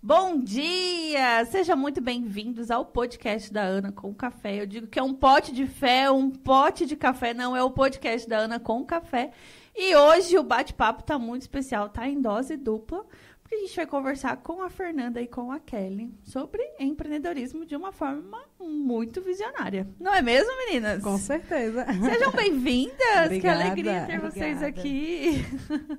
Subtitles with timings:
[0.00, 1.44] Bom dia!
[1.46, 4.60] Sejam muito bem-vindos ao podcast da Ana com Café.
[4.60, 7.70] Eu digo que é um pote de fé, um pote de café, não é o
[7.70, 9.32] podcast da Ana com Café.
[9.74, 13.04] E hoje o bate-papo tá muito especial, tá em dose dupla,
[13.42, 17.74] porque a gente vai conversar com a Fernanda e com a Kelly sobre empreendedorismo de
[17.74, 19.88] uma forma muito visionária.
[19.98, 21.02] Não é mesmo, meninas?
[21.02, 21.84] Com certeza.
[22.04, 23.30] Sejam bem-vindas!
[23.40, 24.66] Que alegria ter vocês Obrigada.
[24.68, 25.44] aqui.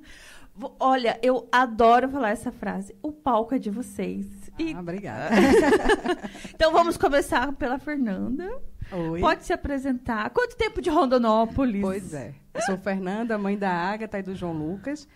[0.78, 2.94] Olha, eu adoro falar essa frase.
[3.02, 4.26] O palco é de vocês.
[4.58, 5.34] E- Ah, obrigada.
[6.54, 8.48] então vamos começar pela Fernanda.
[8.92, 9.20] Oi.
[9.20, 10.30] Pode se apresentar.
[10.30, 11.80] Quanto tempo de Rondonópolis?
[11.80, 12.34] Pois é.
[12.52, 15.06] Eu sou Fernanda, mãe da Ágata e do João Lucas.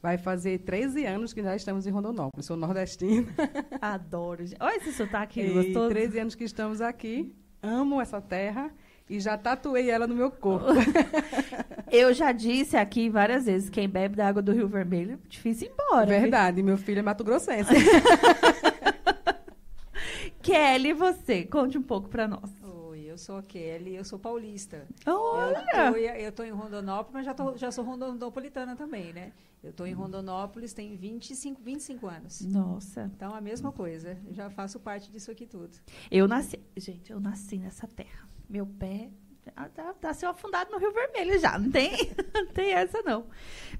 [0.00, 2.46] Vai fazer 13 anos que já estamos em Rondonópolis.
[2.46, 3.26] Sou nordestina.
[3.80, 4.44] Adoro.
[4.60, 5.88] Olha esse sotaque E gostoso.
[5.88, 7.34] 13 anos que estamos aqui.
[7.62, 8.70] Amo essa terra
[9.08, 10.66] e já tatuei ela no meu corpo.
[11.96, 15.70] Eu já disse aqui várias vezes, quem bebe da água do Rio Vermelho, difícil ir
[15.70, 16.06] embora.
[16.10, 16.20] viu?
[16.22, 17.70] Verdade, meu filho é mato-grossense.
[20.42, 22.50] Kelly, você, conte um pouco pra nós.
[22.62, 24.88] Oi, eu sou a Kelly, eu sou paulista.
[25.06, 25.92] Olha!
[26.18, 29.30] Eu estou em Rondonópolis, mas já, tô, já sou rondonopolitana também, né?
[29.62, 32.40] Eu estou em Rondonópolis tem 25, 25 anos.
[32.42, 34.18] Nossa, Então, a mesma coisa.
[34.26, 35.76] Eu já faço parte disso aqui tudo.
[36.10, 36.58] eu nasci.
[36.76, 38.28] Gente, eu nasci nessa terra.
[38.50, 39.10] Meu pé
[39.52, 41.58] tá, tá se afundado no Rio Vermelho já.
[41.58, 41.90] Não tem,
[42.34, 43.26] não tem essa, não.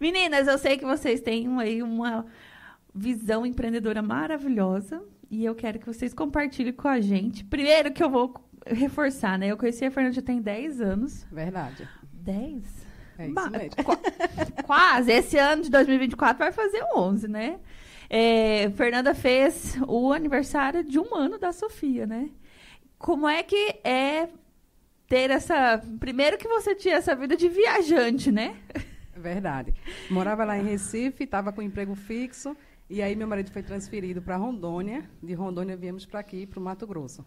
[0.00, 2.26] Meninas, eu sei que vocês têm aí uma
[2.94, 5.02] visão empreendedora maravilhosa.
[5.30, 7.44] E eu quero que vocês compartilhem com a gente.
[7.44, 8.34] Primeiro que eu vou
[8.66, 9.48] reforçar, né?
[9.48, 11.24] Eu conheci a Fernanda já tem 10 anos.
[11.32, 11.88] Verdade.
[12.12, 12.84] 10?
[13.18, 13.84] É isso mesmo.
[13.84, 13.98] qua-
[14.64, 15.10] Quase.
[15.12, 17.58] Esse ano de 2024 vai fazer 11, né?
[18.08, 22.30] É, Fernanda fez o aniversário de um ano da Sofia, né?
[22.98, 24.28] Como é que é
[25.14, 25.80] ter essa.
[26.00, 28.56] Primeiro que você tinha essa vida de viajante, né?
[29.16, 29.72] Verdade.
[30.10, 32.56] Morava lá em Recife, estava com emprego fixo.
[32.90, 35.08] E aí meu marido foi transferido para Rondônia.
[35.22, 37.24] De Rondônia viemos para aqui, para o Mato Grosso.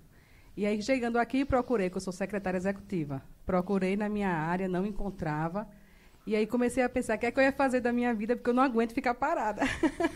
[0.57, 3.23] E aí, chegando aqui, procurei, que eu sou secretária executiva.
[3.45, 5.65] Procurei na minha área, não encontrava.
[6.25, 8.35] E aí comecei a pensar, o que é que eu ia fazer da minha vida,
[8.35, 9.61] porque eu não aguento ficar parada.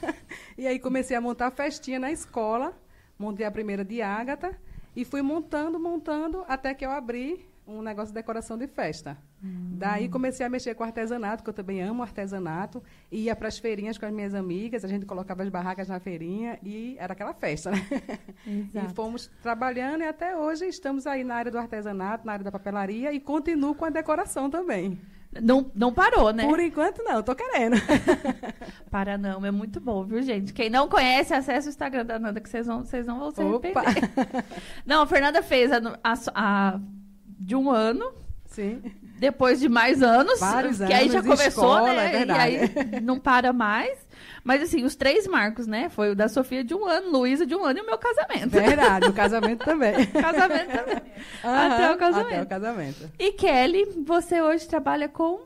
[0.57, 2.77] e aí comecei a montar festinha na escola,
[3.17, 4.59] montei a primeira de Ágata,
[4.93, 9.17] e fui montando, montando, até que eu abri um negócio de decoração de festa.
[9.41, 13.57] Daí comecei a mexer com artesanato, que eu também amo artesanato, e ia para as
[13.57, 17.33] feirinhas com as minhas amigas, a gente colocava as barracas na feirinha e era aquela
[17.33, 17.81] festa, né?
[18.45, 22.51] E fomos trabalhando e até hoje estamos aí na área do artesanato, na área da
[22.51, 24.99] papelaria e continuo com a decoração também.
[25.41, 26.43] Não, não parou, né?
[26.45, 27.77] Por enquanto não, tô querendo.
[28.91, 30.51] Para não, é muito bom, viu, gente?
[30.53, 33.41] Quem não conhece, acesse o Instagram da Nanda, que vocês vão, vocês não vão se
[33.41, 33.79] Opa!
[33.79, 34.43] arrepender.
[34.85, 36.79] Não, a Fernanda fez a, a- a-
[37.41, 38.13] de um ano,
[38.45, 38.81] Sim.
[39.17, 42.05] depois de mais anos, Vários que aí já anos, começou, escola, né?
[42.05, 42.53] é verdade.
[42.53, 43.97] E aí não para mais.
[44.43, 45.89] Mas assim, os três marcos, né?
[45.89, 48.49] Foi o da Sofia de um ano, Luísa de um ano e o meu casamento.
[48.49, 50.05] Verdade, o casamento também.
[50.09, 51.01] casamento também.
[51.43, 52.33] Aham, Até o casamento.
[52.33, 53.11] Até o casamento.
[53.19, 55.41] E Kelly, você hoje trabalha com.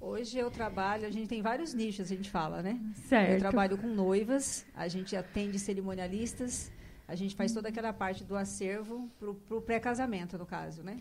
[0.00, 2.78] Hoje eu trabalho, a gente tem vários nichos, a gente fala, né?
[3.08, 3.32] Certo.
[3.32, 6.72] Eu trabalho com noivas, a gente atende cerimonialistas,
[7.06, 10.96] a gente faz toda aquela parte do acervo para o pré-casamento, no caso, né?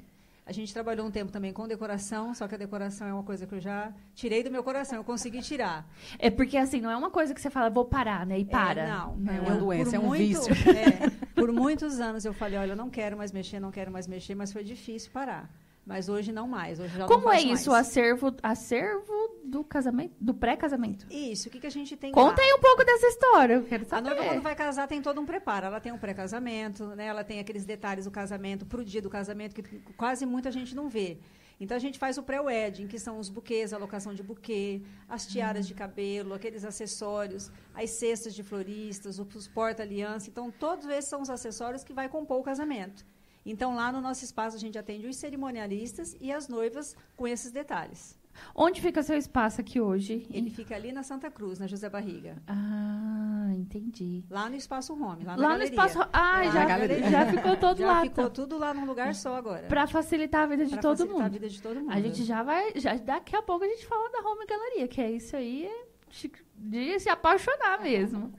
[0.50, 3.46] A gente trabalhou um tempo também com decoração, só que a decoração é uma coisa
[3.46, 5.88] que eu já tirei do meu coração, eu consegui tirar.
[6.18, 8.40] É porque assim, não é uma coisa que você fala, vou parar, né?
[8.40, 8.82] E para.
[8.82, 10.52] É, não, É eu- uma doença, é um muito- vício.
[10.76, 14.08] é, por muitos anos eu falei, olha, eu não quero mais mexer, não quero mais
[14.08, 15.48] mexer, mas foi difícil parar.
[15.90, 17.88] Mas hoje não mais, hoje já Como é isso, o mais.
[17.88, 19.12] acervo, acervo
[19.44, 21.08] do casamento, do pré-casamento?
[21.10, 22.48] Isso, o que, que a gente tem Conta lá?
[22.48, 24.10] aí um pouco dessa história, eu quero A saber.
[24.12, 25.66] noiva, quando vai casar, tem todo um preparo.
[25.66, 27.08] Ela tem um pré-casamento, né?
[27.08, 29.64] ela tem aqueles detalhes do casamento, para o dia do casamento, que
[29.98, 31.18] quase muita gente não vê.
[31.60, 35.26] Então, a gente faz o pré-wedding, que são os buquês, a alocação de buquê, as
[35.26, 40.30] tiaras de cabelo, aqueles acessórios, as cestas de floristas, os porta-aliança.
[40.30, 43.04] Então, todos esses são os acessórios que vai compor o casamento.
[43.52, 47.52] Então, lá no nosso espaço, a gente atende os cerimonialistas e as noivas com esses
[47.52, 48.18] detalhes.
[48.56, 50.26] Onde fica seu espaço aqui hoje?
[50.32, 52.38] Ele fica ali na Santa Cruz, na José Barriga.
[52.48, 54.24] Ah, entendi.
[54.30, 56.00] Lá no Espaço Home, lá na Lá no espaço.
[56.14, 58.02] Ah, Lá já, já ficou todo Já lá.
[58.04, 58.30] ficou então.
[58.30, 59.68] tudo lá num lugar só agora.
[59.68, 61.26] Pra facilitar a vida de Pra todo facilitar mundo.
[61.26, 61.92] a vida de todo mundo.
[61.92, 62.72] A gente já vai.
[62.76, 65.86] Já, daqui a pouco a gente fala da Home Galeria, que é isso aí é
[66.10, 68.34] de- de se apaixonar mesmo.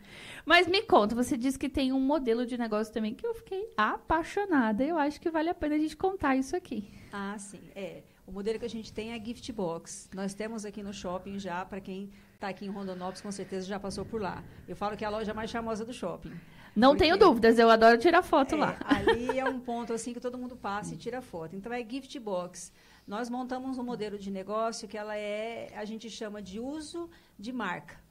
[0.50, 3.73] Mas me conta, você disse que tem um modelo de negócio também que eu fiquei
[3.76, 4.82] apaixonada.
[4.82, 6.91] Eu acho que vale a pena a gente contar isso aqui.
[7.12, 7.61] Ah, sim.
[7.73, 8.02] É.
[8.26, 10.11] O modelo que a gente tem é gift box.
[10.12, 13.79] Nós temos aqui no shopping já, para quem está aqui em Rondonópolis, com certeza já
[13.79, 14.43] passou por lá.
[14.67, 16.32] Eu falo que é a loja mais charmosa do shopping.
[16.75, 18.76] Não tenho dúvidas, eu adoro tirar foto É, lá.
[18.87, 21.55] Ali é um ponto assim que todo mundo passa e tira foto.
[21.55, 22.73] Então é gift box.
[23.06, 27.08] Nós montamos um modelo de negócio que ela é, a gente chama de uso
[27.38, 28.09] de marca.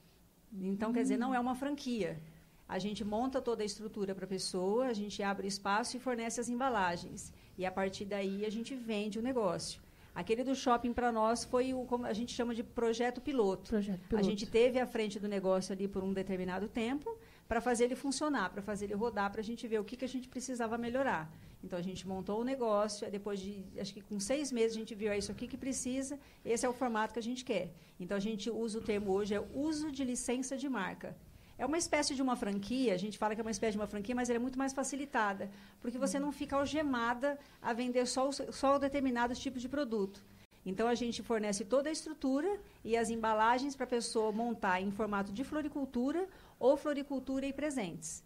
[0.52, 2.20] Então, quer dizer, não é uma franquia.
[2.68, 6.40] A gente monta toda a estrutura para a pessoa, a gente abre espaço e fornece
[6.40, 7.32] as embalagens.
[7.58, 9.80] E a partir daí a gente vende o negócio.
[10.14, 13.70] Aquele do shopping para nós foi o como a gente chama de projeto piloto.
[13.70, 14.26] Projeto A piloto.
[14.26, 17.16] gente teve à frente do negócio ali por um determinado tempo
[17.48, 20.04] para fazer ele funcionar, para fazer ele rodar, para a gente ver o que, que
[20.04, 21.28] a gente precisava melhorar.
[21.62, 24.94] Então a gente montou o negócio, depois de acho que com seis meses a gente
[24.94, 27.70] viu é isso aqui que precisa, esse é o formato que a gente quer.
[27.98, 31.16] Então a gente usa o termo hoje é uso de licença de marca.
[31.58, 33.86] É uma espécie de uma franquia, a gente fala que é uma espécie de uma
[33.86, 35.50] franquia, mas ela é muito mais facilitada,
[35.82, 40.24] porque você não fica algemada a vender só, só determinados tipos de produto.
[40.64, 44.90] Então a gente fornece toda a estrutura e as embalagens para a pessoa montar em
[44.90, 46.26] formato de floricultura
[46.58, 48.22] ou floricultura e presentes.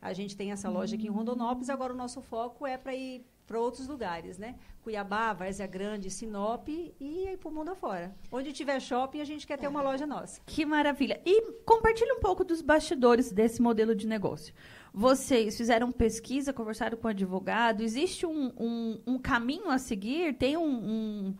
[0.00, 3.24] A gente tem essa loja aqui em Rondonópolis, agora o nosso foco é para ir
[3.46, 4.56] para outros lugares, né?
[4.82, 8.14] Cuiabá, Várzea Grande, Sinop e aí para o mundo afora.
[8.30, 10.40] Onde tiver shopping, a gente quer ter uma loja nossa.
[10.46, 11.20] Que maravilha.
[11.24, 14.52] E compartilhe um pouco dos bastidores desse modelo de negócio.
[14.92, 17.82] Vocês fizeram pesquisa, conversaram com o advogado.
[17.82, 20.34] Existe um, um, um caminho a seguir?
[20.34, 21.34] Tem um, um,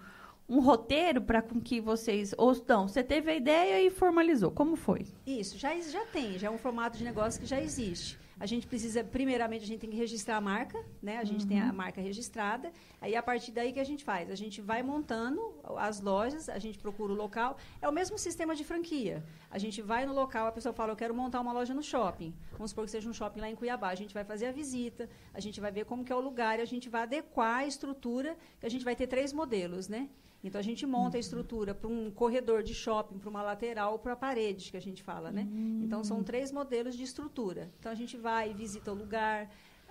[0.48, 2.34] um roteiro para com que vocês.
[2.36, 4.50] Ou não, você teve a ideia e formalizou.
[4.50, 5.06] Como foi?
[5.26, 8.18] Isso, já, já tem, já é um formato de negócio que já existe.
[8.38, 11.16] A gente precisa, primeiramente, a gente tem que registrar a marca, né?
[11.16, 12.70] A gente tem a marca registrada.
[13.00, 14.30] Aí, a partir daí, que a gente faz?
[14.30, 17.56] A gente vai montando as lojas, a gente procura o local.
[17.80, 19.24] É o mesmo sistema de franquia.
[19.50, 22.34] A gente vai no local, a pessoa fala, eu quero montar uma loja no shopping.
[22.52, 23.88] Vamos supor que seja um shopping lá em Cuiabá.
[23.88, 26.58] A gente vai fazer a visita, a gente vai ver como que é o lugar,
[26.58, 30.10] e a gente vai adequar a estrutura, que a gente vai ter três modelos, né?
[30.44, 34.14] Então a gente monta a estrutura para um corredor de shopping, para uma lateral, para
[34.14, 35.48] paredes, que a gente fala, né?
[35.82, 37.68] Então são três modelos de estrutura.
[37.80, 39.38] Então a gente vai, visita o lugar,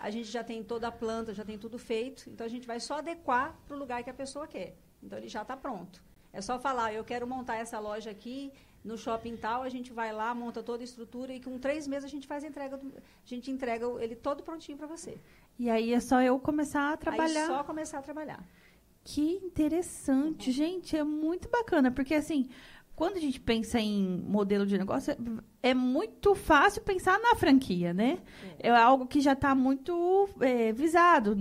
[0.08, 2.20] a gente já tem toda a planta, já tem tudo feito.
[2.32, 4.70] Então a gente vai só adequar para o lugar que a pessoa quer.
[5.04, 5.96] Então ele já está pronto.
[6.38, 8.40] É só falar, eu quero montar essa loja aqui
[8.90, 12.06] no shopping tal, a gente vai lá, monta toda a estrutura e com três meses
[12.10, 15.14] a gente faz a entrega, do- a gente entrega ele todo prontinho para você.
[15.58, 17.42] E aí é só eu começar a trabalhar.
[17.46, 18.42] Aí só começar a trabalhar.
[19.12, 22.42] Que interessante, gente, é muito bacana, porque assim,
[22.96, 27.94] quando a gente pensa em modelo de negócio, é, é muito fácil pensar na franquia,
[27.94, 28.20] né?
[28.58, 31.38] É, algo que já está muito é, visado.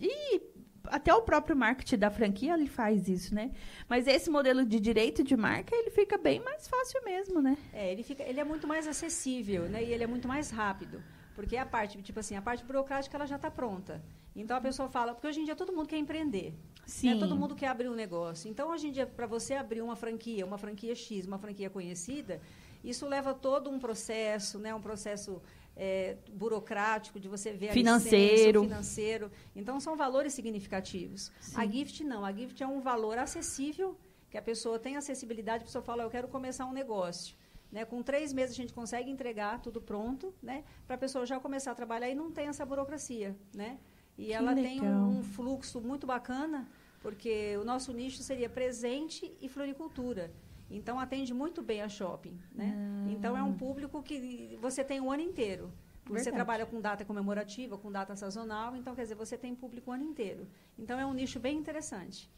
[0.00, 0.40] E
[0.84, 3.50] até o próprio marketing da franquia ele faz isso, né?
[3.88, 7.56] Mas esse modelo de direito de marca, ele fica bem mais fácil mesmo, né?
[7.72, 9.82] É, ele, fica, ele é muito mais acessível, né?
[9.84, 11.02] E ele é muito mais rápido.
[11.34, 14.02] Porque a parte, tipo assim, a parte burocrática ela já está pronta.
[14.36, 16.54] Então a pessoa fala, porque hoje em dia todo mundo quer empreender.
[16.86, 17.14] Sim.
[17.14, 17.20] Né?
[17.20, 18.50] Todo mundo quer abrir um negócio.
[18.50, 22.40] Então, hoje em dia, para você abrir uma franquia, uma franquia X, uma franquia conhecida,
[22.82, 24.74] isso leva todo um processo, né?
[24.74, 25.40] um processo
[25.76, 28.60] é, burocrático de você ver a Financeiro.
[28.60, 29.32] licença, financeiro.
[29.56, 31.32] Então, são valores significativos.
[31.40, 31.54] Sim.
[31.56, 32.24] A Gift não.
[32.24, 33.96] A Gift é um valor acessível,
[34.30, 37.36] que a pessoa tem acessibilidade, a pessoa fala, eu quero começar um negócio.
[37.70, 37.84] Né?
[37.84, 40.64] Com três meses a gente consegue entregar tudo pronto, né?
[40.86, 43.36] para a pessoa já começar a trabalhar e não tem essa burocracia.
[43.54, 43.78] Né?
[44.16, 44.92] E Que ela tem legal.
[44.92, 46.68] um, um fluxo muito bacana,
[47.00, 50.32] porque o nosso nicho seria presente e floricultura.
[50.70, 52.74] Então atende muito bem a shopping, né?
[53.10, 55.70] Então é um público que você tem o ano inteiro.
[56.06, 56.36] Você Verdade.
[56.36, 60.04] trabalha com data comemorativa, com data sazonal, então quer dizer, você tem público o ano
[60.04, 60.46] inteiro.
[60.78, 62.30] Então é um nicho bem interessante.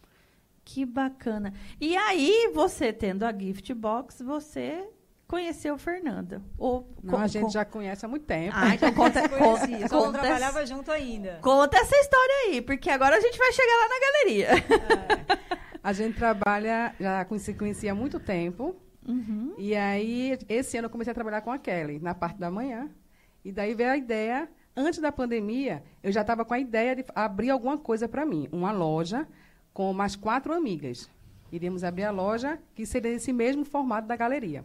[0.65, 1.53] Que bacana.
[1.81, 4.89] E aí, você tendo a gift box, você
[5.27, 6.43] conheceu Fernanda.
[6.59, 8.53] Ou, Não, co- a gente co- já conhece há muito tempo.
[8.57, 11.39] Ah, então conta, conta, só não conta, trabalhava junto ainda.
[11.43, 14.49] conta essa história aí, porque agora a gente vai chegar lá na galeria.
[15.83, 18.75] A gente trabalha, já se conhecia há muito tempo.
[19.07, 19.55] Uhum.
[19.57, 22.91] E aí, esse ano eu comecei a trabalhar com a Kelly, na parte da manhã.
[23.45, 27.05] E daí veio a ideia, antes da pandemia, eu já estava com a ideia de
[27.15, 28.49] abrir alguma coisa para mim.
[28.51, 29.29] Uma loja
[29.73, 31.09] com mais quatro amigas.
[31.53, 34.65] Iríamos abrir a loja, que seria esse mesmo formato da galeria.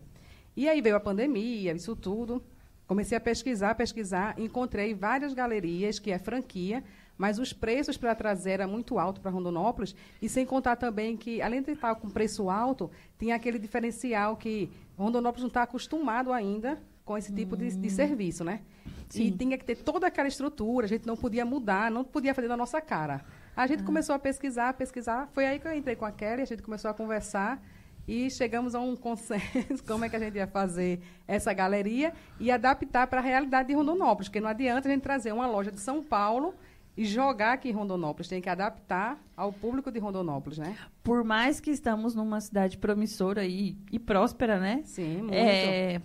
[0.56, 2.44] E aí veio a pandemia, isso tudo.
[2.88, 6.84] Comecei a pesquisar, pesquisar, encontrei várias galerias que é franquia,
[7.18, 11.42] mas os preços para trazer era muito alto para Rondonópolis, e sem contar também que,
[11.42, 16.80] além de estar com preço alto, tinha aquele diferencial que Rondonópolis não está acostumado ainda
[17.06, 18.62] com esse tipo de, de serviço, né?
[19.10, 19.38] E Sim.
[19.38, 22.58] tinha que ter toda aquela estrutura, a gente não podia mudar, não podia fazer da
[22.58, 23.24] nossa cara.
[23.56, 26.46] A gente começou a pesquisar, pesquisar, foi aí que eu entrei com a Kelly, a
[26.46, 27.62] gente começou a conversar,
[28.08, 32.52] e chegamos a um consenso como é que a gente ia fazer essa galeria e
[32.52, 35.80] adaptar para a realidade de Rondonópolis, porque não adianta a gente trazer uma loja de
[35.80, 36.54] São Paulo
[36.96, 40.76] e jogar aqui em Rondonópolis, tem que adaptar ao público de Rondonópolis, né?
[41.04, 44.82] Por mais que estamos numa cidade promissora e, e próspera, né?
[44.84, 45.34] Sim, muito.
[45.34, 46.02] É,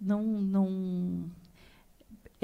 [0.00, 1.30] não, não.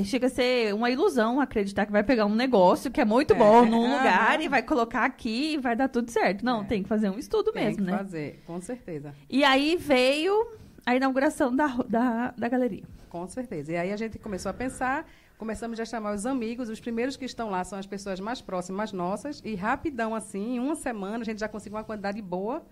[0.05, 3.37] Chega a ser uma ilusão acreditar que vai pegar um negócio que é muito É.
[3.37, 6.45] bom num lugar e vai colocar aqui e vai dar tudo certo.
[6.45, 6.65] Não, É.
[6.65, 7.99] tem que fazer um estudo tem mesmo, que né?
[7.99, 9.15] fazer, com certeza.
[9.31, 10.47] E aí veio
[10.85, 12.83] a inauguração da, da, da galeria.
[13.11, 13.73] Com certeza.
[13.73, 15.07] E aí a gente começou a pensar,
[15.39, 18.41] começamos já a chamar os amigos, os primeiros que estão lá são as pessoas mais
[18.41, 22.65] próximas nossas, e rapidão assim, em uma semana, a gente já conseguiu uma quantidade boa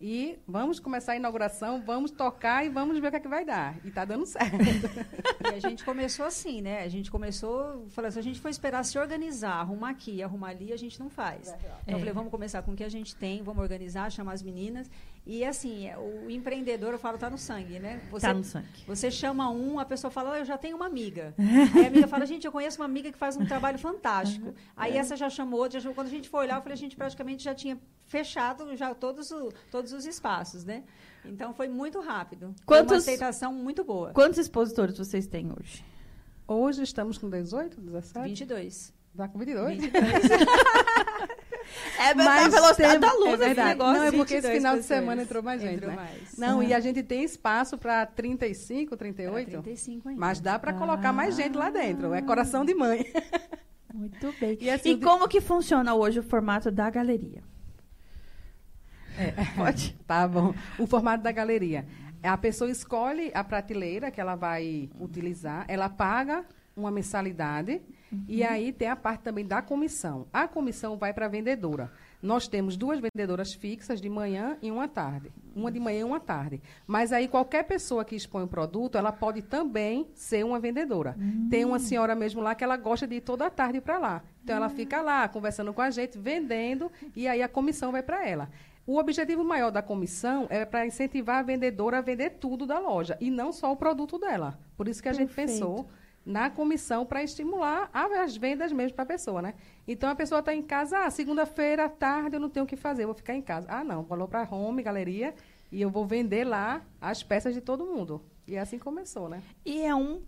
[0.00, 3.44] e vamos começar a inauguração, vamos tocar e vamos ver o que é que vai
[3.44, 3.76] dar.
[3.84, 4.54] E está dando certo.
[5.44, 6.84] e a gente começou assim, né?
[6.84, 10.72] A gente começou, falando, se a gente for esperar se organizar, arrumar aqui, arrumar ali,
[10.72, 11.48] a gente não faz.
[11.48, 11.94] Então, é.
[11.94, 14.88] eu falei, vamos começar com o que a gente tem, vamos organizar, chamar as meninas.
[15.28, 18.00] E assim, é, o empreendedor, eu falo, tá no sangue, né?
[18.10, 18.66] Você, tá no sangue.
[18.86, 21.34] Você chama um, a pessoa fala, oh, eu já tenho uma amiga.
[21.76, 24.54] Aí a amiga fala, gente, eu conheço uma amiga que faz um trabalho fantástico.
[24.74, 24.96] Aí é.
[24.96, 25.94] essa já chamou outra, já chamou.
[25.94, 29.30] Quando a gente foi olhar, eu falei, a gente praticamente já tinha fechado já todos,
[29.30, 30.82] o, todos os espaços, né?
[31.22, 32.54] Então foi muito rápido.
[32.64, 34.12] Quantos, foi uma aceitação muito boa.
[34.14, 35.84] Quantos expositores vocês têm hoje?
[36.46, 38.28] Hoje estamos com 18, 17?
[38.30, 38.94] 22.
[39.14, 39.78] Dá com 22?
[39.78, 40.02] 22.
[41.98, 43.68] é mas a velocidade da luz é verdade.
[43.70, 43.94] negócio.
[43.94, 45.96] Não, é porque esse final de semana entrou mais gente, entrou né?
[45.96, 46.38] Mais.
[46.38, 49.50] Não, e a gente tem espaço para 35, 38.
[49.50, 50.20] Pra 35 ainda.
[50.20, 50.74] Mas dá para ah.
[50.74, 52.12] colocar mais gente lá dentro.
[52.14, 53.04] É coração de mãe.
[53.92, 54.56] Muito bem.
[54.60, 57.42] E, assim, e como que funciona hoje o formato da galeria?
[59.18, 59.96] É, pode.
[60.06, 60.54] tá bom.
[60.78, 61.86] O formato da galeria.
[62.22, 66.44] A pessoa escolhe a prateleira que ela vai utilizar, ela paga
[66.78, 67.82] uma mensalidade
[68.12, 68.24] uhum.
[68.28, 70.26] e aí tem a parte também da comissão.
[70.32, 71.90] A comissão vai para a vendedora.
[72.22, 75.32] Nós temos duas vendedoras fixas de manhã e uma tarde.
[75.54, 76.60] Uma de manhã e uma tarde.
[76.86, 81.16] Mas aí qualquer pessoa que expõe o produto, ela pode também ser uma vendedora.
[81.18, 81.48] Uhum.
[81.48, 84.22] Tem uma senhora mesmo lá que ela gosta de ir toda a tarde para lá.
[84.42, 84.62] Então uhum.
[84.62, 88.48] ela fica lá conversando com a gente, vendendo e aí a comissão vai para ela.
[88.88, 93.18] O objetivo maior da comissão é para incentivar a vendedora a vender tudo da loja
[93.20, 94.58] e não só o produto dela.
[94.78, 95.36] Por isso que a Perfeito.
[95.36, 95.90] gente pensou
[96.28, 99.54] na comissão para estimular as vendas mesmo para a pessoa, né?
[99.86, 102.76] Então a pessoa está em casa, ah, segunda-feira à tarde eu não tenho o que
[102.76, 103.66] fazer, vou ficar em casa.
[103.70, 105.34] Ah, não, falou para home, galeria,
[105.72, 108.20] e eu vou vender lá as peças de todo mundo.
[108.46, 109.42] E assim começou, né?
[109.64, 110.20] E é um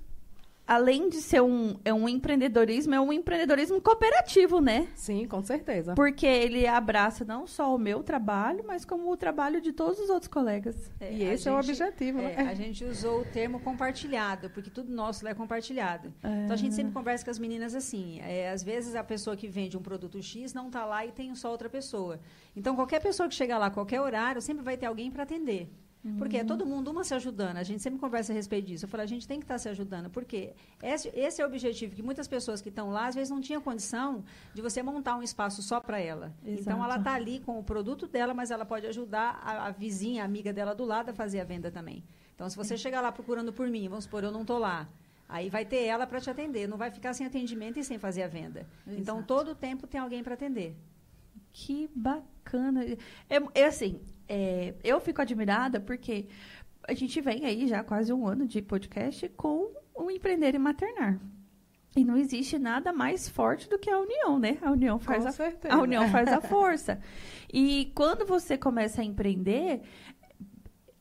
[0.71, 4.87] além de ser um, é um empreendedorismo, é um empreendedorismo cooperativo, né?
[4.95, 5.97] Sim, com certeza.
[5.97, 10.09] Porque ele abraça não só o meu trabalho, mas como o trabalho de todos os
[10.09, 10.89] outros colegas.
[11.01, 12.49] É, e esse gente, é o objetivo, é, né?
[12.49, 16.15] A gente usou o termo compartilhado, porque tudo nosso é compartilhado.
[16.23, 16.45] É.
[16.45, 18.21] Então a gente sempre conversa com as meninas assim.
[18.21, 21.35] É, às vezes a pessoa que vende um produto X não está lá e tem
[21.35, 22.21] só outra pessoa.
[22.55, 25.69] Então qualquer pessoa que chegar lá, qualquer horário, sempre vai ter alguém para atender.
[26.17, 27.59] Porque é todo mundo uma se ajudando.
[27.59, 28.87] A gente sempre conversa a respeito disso.
[28.87, 30.09] Eu falo, a gente tem que estar tá se ajudando.
[30.09, 33.41] Porque esse, esse é o objetivo que muitas pessoas que estão lá, às vezes, não
[33.41, 36.35] tinham condição de você montar um espaço só para ela.
[36.45, 36.63] Exato.
[36.63, 40.23] Então, ela está ali com o produto dela, mas ela pode ajudar a, a, vizinha,
[40.23, 42.03] a amiga dela do lado a fazer a venda também.
[42.35, 44.89] Então, se você chegar lá procurando por mim, vamos supor, eu não estou lá.
[45.29, 46.67] Aí vai ter ela para te atender.
[46.67, 48.67] Não vai ficar sem atendimento e sem fazer a venda.
[48.87, 49.01] Então, Exato.
[49.03, 50.75] Então, todo o tempo tem alguém para atender.
[51.53, 52.85] Que bacana.
[53.29, 54.01] É, é assim,
[54.31, 56.29] é, eu fico admirada porque
[56.87, 61.19] a gente vem aí já quase um ano de podcast com o Empreender e Maternar.
[61.97, 64.57] E não existe nada mais forte do que a união, né?
[64.63, 67.01] A união faz, a, a, união faz a força.
[67.53, 69.83] E quando você começa a empreender,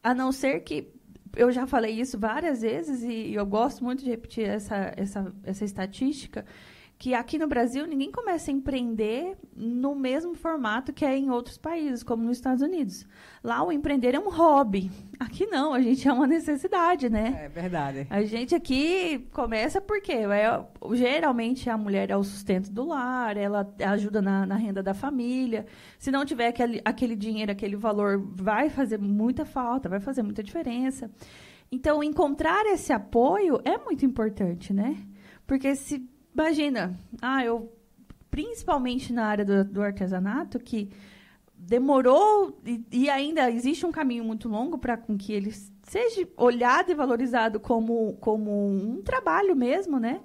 [0.01, 0.91] a não ser que
[1.35, 5.63] eu já falei isso várias vezes e eu gosto muito de repetir essa, essa, essa
[5.63, 6.43] estatística
[6.99, 11.57] que aqui no Brasil ninguém começa a empreender no mesmo formato que é em outros
[11.57, 13.07] países, como nos Estados Unidos.
[13.41, 14.91] Lá o empreender é um hobby.
[15.17, 17.43] Aqui não, a gente é uma necessidade, né?
[17.45, 18.05] É verdade.
[18.09, 23.73] A gente aqui começa porque é, geralmente a mulher é o sustento do lar, ela
[23.85, 25.65] ajuda na, na renda da família.
[25.97, 30.43] Se não tiver aquele, aquele dinheiro, aquele valor, vai fazer muita falta, vai fazer muita
[30.43, 31.09] diferença.
[31.71, 34.97] Então, encontrar esse apoio é muito importante, né?
[35.47, 36.05] Porque se
[36.41, 37.71] imagina, ah, eu
[38.31, 40.89] principalmente na área do, do artesanato que
[41.55, 45.51] demorou e, e, ainda existe um caminho muito longo para com que ele
[45.83, 50.21] seja olhado e valorizado como como um trabalho mesmo, né?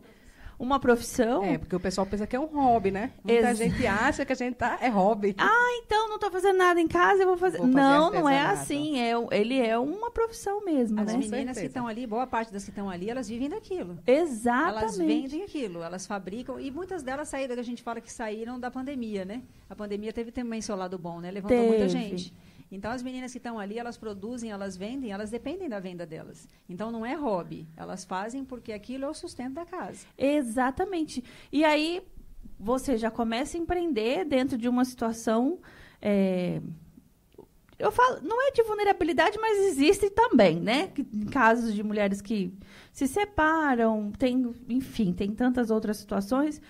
[0.64, 1.44] Uma profissão.
[1.44, 3.12] É, porque o pessoal pensa que é um hobby, né?
[3.22, 5.34] Muita Ex gente acha que a gente tá é hobby.
[5.46, 7.58] Ah, então não estou fazendo nada em casa, eu vou fazer.
[7.58, 8.98] Vou fazer não, não é assim.
[8.98, 11.18] É, ele é uma profissão mesmo, As né?
[11.18, 13.98] meninas que estão ali, boa parte das que estão ali, elas vivem daquilo.
[14.06, 14.78] Exatamente.
[14.78, 18.58] Elas vendem aquilo, elas fabricam e muitas delas saíram, que a gente fala que saíram
[18.58, 19.42] da pandemia, né?
[19.68, 21.30] A pandemia teve também seu lado bom, né?
[21.30, 21.68] Levantou teve.
[21.68, 22.32] muita gente.
[22.74, 26.48] Então, as meninas que estão ali, elas produzem, elas vendem, elas dependem da venda delas.
[26.68, 27.68] Então, não é hobby.
[27.76, 30.06] Elas fazem porque aquilo é o sustento da casa.
[30.18, 31.22] Exatamente.
[31.52, 32.02] E aí,
[32.58, 35.60] você já começa a empreender dentro de uma situação.
[36.02, 36.60] É,
[37.78, 40.90] eu falo, não é de vulnerabilidade, mas existe também, né?
[41.30, 42.52] Casos de mulheres que
[42.92, 46.60] se separam, tem, enfim, tem tantas outras situações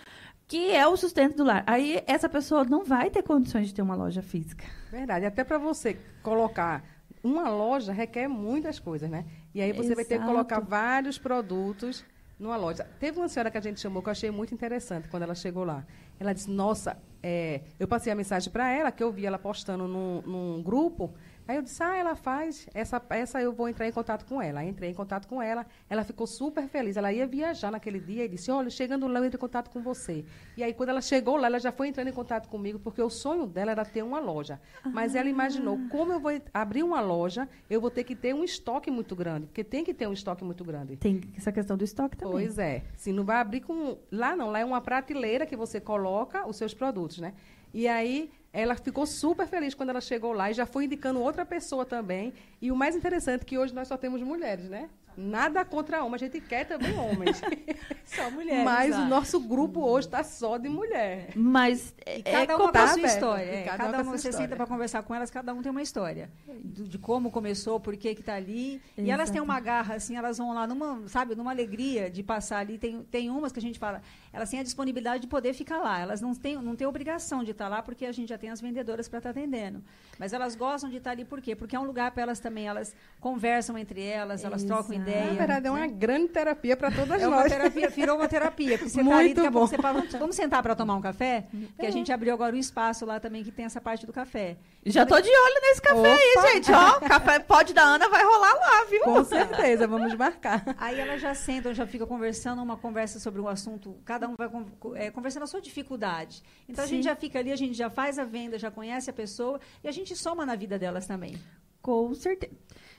[0.55, 1.65] que é o sustento do lar.
[1.67, 4.65] Aí essa pessoa não vai ter condições de ter uma loja física.
[4.89, 5.27] Verdade.
[5.27, 6.85] Até para você colocar
[7.25, 9.25] uma loja requer muitas coisas, né?
[9.53, 10.31] E aí você vai ter que Exato.
[10.31, 12.05] colocar vários produtos
[12.39, 12.87] numa loja.
[13.01, 15.65] Teve uma senhora que a gente chamou que eu achei muito interessante quando ela chegou
[15.65, 15.85] lá.
[16.21, 19.89] Ela disse: Nossa, é, eu passei a mensagem para ela, que eu vi ela postando
[19.89, 21.13] num, num grupo.
[21.47, 24.61] Aí eu disse: Ah, ela faz, essa, essa eu vou entrar em contato com ela.
[24.61, 26.97] Aí entrei em contato com ela, ela ficou super feliz.
[26.97, 29.83] Ela ia viajar naquele dia e disse: Olha, chegando lá, eu entro em contato com
[29.83, 30.25] você.
[30.57, 33.11] E aí, quando ela chegou lá, ela já foi entrando em contato comigo, porque o
[33.11, 34.61] sonho dela era ter uma loja.
[34.85, 38.43] Mas ela imaginou: como eu vou abrir uma loja, eu vou ter que ter um
[38.43, 40.97] estoque muito grande, porque tem que ter um estoque muito grande.
[40.97, 42.33] Tem essa questão do estoque também.
[42.33, 42.83] Pois é.
[42.97, 43.99] Se não vai abrir com.
[44.11, 47.35] Lá não, lá é uma prateleira que você coloca os seus produtos, né?
[47.73, 51.45] E aí ela ficou super feliz quando ela chegou lá e já foi indicando outra
[51.45, 52.33] pessoa também.
[52.63, 54.89] E o mais interessante é que hoje nós só temos mulheres, né?
[55.17, 57.41] Nada contra homem, a gente quer também homens.
[58.05, 58.65] Só mulheres.
[58.65, 59.05] Mas o ah.
[59.07, 61.31] nosso grupo hoje está só de mulher.
[61.37, 63.45] Mas é, cada é uma com a sua história.
[63.45, 63.63] É.
[63.63, 64.47] cada Cada, uma uma você história.
[64.49, 66.31] senta para conversar com elas, cada um tem uma história.
[66.63, 68.83] Do- de como começou, por que que tá ali.
[68.99, 69.45] E elas têm Exato.
[69.45, 72.77] uma garra, assim, elas vão lá numa, sabe, numa alegria de passar ali.
[72.77, 74.03] Tem, tem umas que a gente fala,
[74.35, 76.01] elas têm a disponibilidade de poder ficar lá.
[76.01, 78.61] Elas não têm, não têm obrigação de estar lá, porque a gente já tem as
[78.61, 79.81] vendedoras para estar atendendo.
[80.19, 81.55] Mas elas gostam de estar ali, por quê?
[81.55, 85.09] Porque é um lugar para elas também, elas conversam entre elas, elas trocam Exato.
[85.11, 85.27] ideia.
[85.33, 87.53] Na verdade, é uma grande terapia para todas É uma nós.
[87.53, 88.77] terapia, virou uma terapia.
[88.77, 89.67] Porque você tá Muito ali, daqui bom.
[89.67, 91.47] você fala, vamos, sentar para tomar um café?
[91.69, 94.57] Porque a gente abriu agora um espaço lá também que tem essa parte do café.
[94.85, 96.49] Já tô de olho nesse café aí, Opa!
[96.49, 96.73] gente.
[96.73, 99.01] Ó, café pode da Ana vai rolar lá, viu?
[99.03, 100.63] Com certeza, vamos marcar.
[100.77, 104.49] Aí elas já sentam, já fica conversando, uma conversa sobre um assunto, cada um vai
[104.95, 106.43] é, conversando a sua dificuldade.
[106.69, 106.97] Então a Sim.
[106.97, 109.89] gente já fica ali, a gente já faz a venda, já conhece a pessoa e
[109.89, 111.37] a gente soma na vida delas também.
[111.83, 112.53] Com certeza.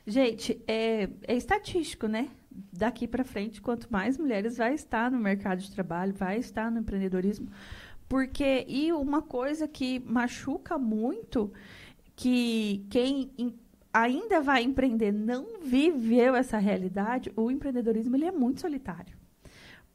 [0.05, 2.29] Gente, é, é estatístico, né?
[2.71, 6.79] Daqui para frente, quanto mais mulheres vai estar no mercado de trabalho, vai estar no
[6.79, 7.49] empreendedorismo.
[8.07, 11.51] Porque, e uma coisa que machuca muito,
[12.15, 13.59] que quem em-
[13.91, 19.17] ainda vai empreender não viveu essa realidade, o empreendedorismo ele é muito solitário.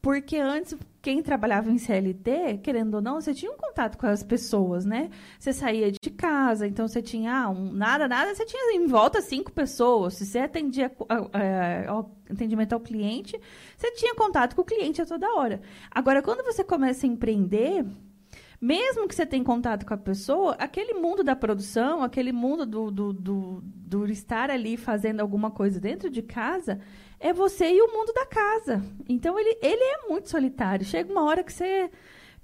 [0.03, 4.23] Porque antes, quem trabalhava em CLT, querendo ou não, você tinha um contato com as
[4.23, 5.11] pessoas, né?
[5.39, 9.21] Você saía de casa, então você tinha ah, um, nada, nada, você tinha em volta
[9.21, 10.15] cinco pessoas.
[10.15, 13.39] Se você atendia a- ao atendimento ao cliente,
[13.77, 15.61] você tinha contato com o cliente a toda hora.
[15.91, 17.85] Agora, quando você começa a empreender,
[18.61, 22.91] mesmo que você tenha contato com a pessoa, aquele mundo da produção, aquele mundo do,
[22.91, 26.79] do, do, do estar ali fazendo alguma coisa dentro de casa,
[27.19, 28.85] é você e o mundo da casa.
[29.09, 30.85] Então, ele, ele é muito solitário.
[30.85, 31.91] Chega uma hora que você.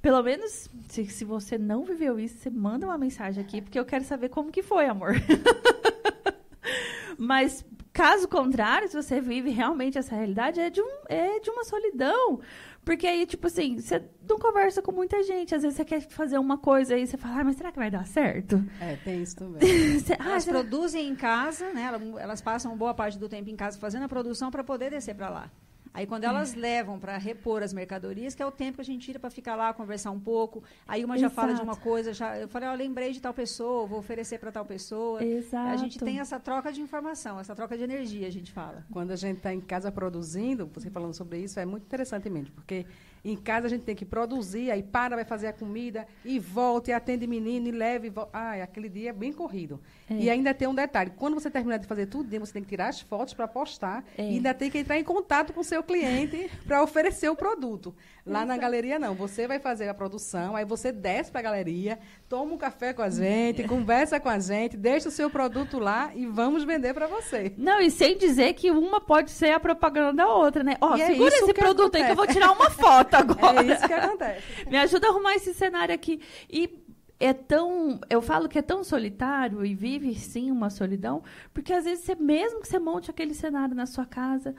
[0.01, 3.85] Pelo menos, se, se você não viveu isso, você manda uma mensagem aqui, porque eu
[3.85, 5.15] quero saber como que foi, amor.
[7.19, 11.65] Mas, caso contrário, se você vive realmente essa realidade, é de, um, é de uma
[11.65, 12.41] solidão.
[12.87, 15.53] Porque aí, tipo assim, você não conversa com muita gente.
[15.53, 17.91] Às vezes você quer fazer uma coisa aí você fala, ah, mas será que vai
[17.91, 18.65] dar certo?
[18.81, 19.61] É, tem isso também.
[19.99, 21.83] Você- ah, Elas será- produzem em casa, né?
[21.83, 25.17] Elas, elas passam boa parte do tempo em casa fazendo a produção para poder descer
[25.17, 25.51] para lá.
[25.97, 29.03] Aí quando elas levam para repor as mercadorias, que é o tempo que a gente
[29.03, 30.63] tira para ficar lá, conversar um pouco.
[30.87, 31.71] Aí uma já fala de Exato.
[31.71, 35.25] uma coisa, já eu falei, ó, lembrei de tal pessoa, vou oferecer para tal pessoa.
[35.25, 35.71] Exato.
[35.73, 38.85] A gente tem essa troca de informação, essa troca de energia, a gente fala.
[38.93, 42.55] Quando a gente está em casa produzindo, você falando sobre isso, é muito interessante mesmo,
[42.55, 42.85] porque
[43.25, 46.91] em casa a gente tem que produzir, aí para, vai fazer a comida, e volta,
[46.91, 48.31] e atende menino, e leva, e volta.
[48.33, 49.81] Ai, aquele dia é bem corrido.
[50.09, 50.15] É.
[50.15, 52.89] E ainda tem um detalhe, quando você terminar de fazer tudo, você tem que tirar
[52.89, 54.23] as fotos para postar, É.
[54.23, 57.95] e ainda tem que entrar em contato com o seu cliente para oferecer o produto.
[58.25, 59.15] Lá na galeria, não.
[59.15, 61.97] Você vai fazer a produção, aí você desce para a galeria,
[62.29, 66.11] toma um café com a gente, conversa com a gente, deixa o seu produto lá
[66.13, 67.53] e vamos vender para você.
[67.57, 70.77] Não, e sem dizer que uma pode ser a propaganda da outra, né?
[70.81, 72.41] Ó, é segura isso esse produto aí que eu vou acontece.
[72.41, 73.63] tirar uma foto agora.
[73.63, 74.43] É isso que acontece.
[74.71, 76.21] Me ajuda a arrumar esse cenário aqui.
[76.51, 76.83] E
[77.19, 78.01] é tão.
[78.11, 82.15] Eu falo que é tão solitário e vive sim uma solidão, porque às vezes você,
[82.15, 84.55] mesmo que você monte aquele cenário na sua casa,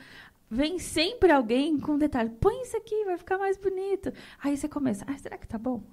[0.49, 4.11] vem sempre alguém com um detalhe: põe isso aqui, vai ficar mais bonito.
[4.43, 5.83] Aí você começa: ah, será que tá bom?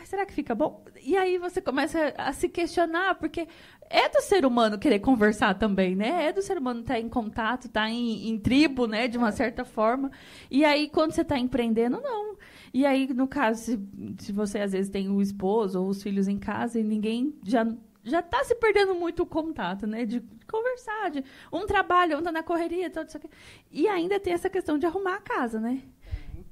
[0.00, 0.82] Ah, será que fica bom?
[1.02, 3.46] E aí você começa a se questionar, porque
[3.90, 6.26] é do ser humano querer conversar também, né?
[6.26, 9.06] É do ser humano estar em contato, estar em, em tribo, né?
[9.08, 10.10] De uma certa forma.
[10.50, 12.36] E aí, quando você está empreendendo, não.
[12.72, 13.80] E aí, no caso, se,
[14.18, 17.66] se você às vezes tem o esposo ou os filhos em casa e ninguém já
[18.02, 20.06] já está se perdendo muito o contato, né?
[20.06, 23.28] De conversar, de um trabalho, um tá na correria, tudo isso aqui.
[23.70, 25.82] E ainda tem essa questão de arrumar a casa, né?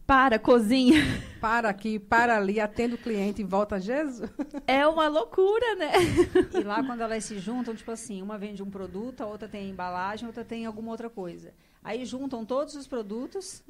[0.09, 1.03] Para, cozinha.
[1.39, 4.31] Para aqui, para ali, atende o cliente e volta a Jesus.
[4.67, 5.93] É uma loucura, né?
[6.59, 9.69] E lá, quando elas se juntam, tipo assim, uma vende um produto, a outra tem
[9.69, 11.53] embalagem, a outra tem alguma outra coisa.
[11.85, 13.63] Aí juntam todos os produtos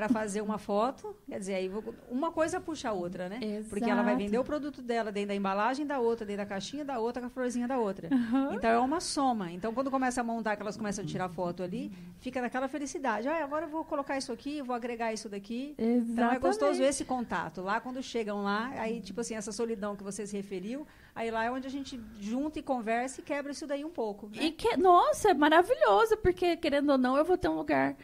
[0.00, 1.14] para fazer uma foto.
[1.28, 3.38] Quer dizer, aí vou- uma coisa puxa a outra, né?
[3.68, 4.24] Porque ela vai Exato.
[4.24, 7.26] vender o produto dela dentro da embalagem da outra, dentro da caixinha da outra, com
[7.26, 8.08] a florzinha da outra.
[8.52, 9.52] Então é uma soma.
[9.52, 13.28] Então quando começa a montar, que elas começam a tirar foto ali, fica naquela felicidade.
[13.28, 15.74] Ah, agora eu vou colocar isso aqui, vou agregar isso daqui.
[15.78, 16.88] Então é gostoso Exatamente.
[16.88, 17.60] esse contato.
[17.60, 21.44] Lá quando chegam lá, aí tipo assim, essa solidão que você se referiu, aí lá
[21.44, 24.28] é onde a gente junta e conversa e quebra isso daí um pouco.
[24.28, 24.44] né?
[24.44, 27.94] E que, nossa, é maravilhoso, porque querendo ou não, eu vou ter um lugar.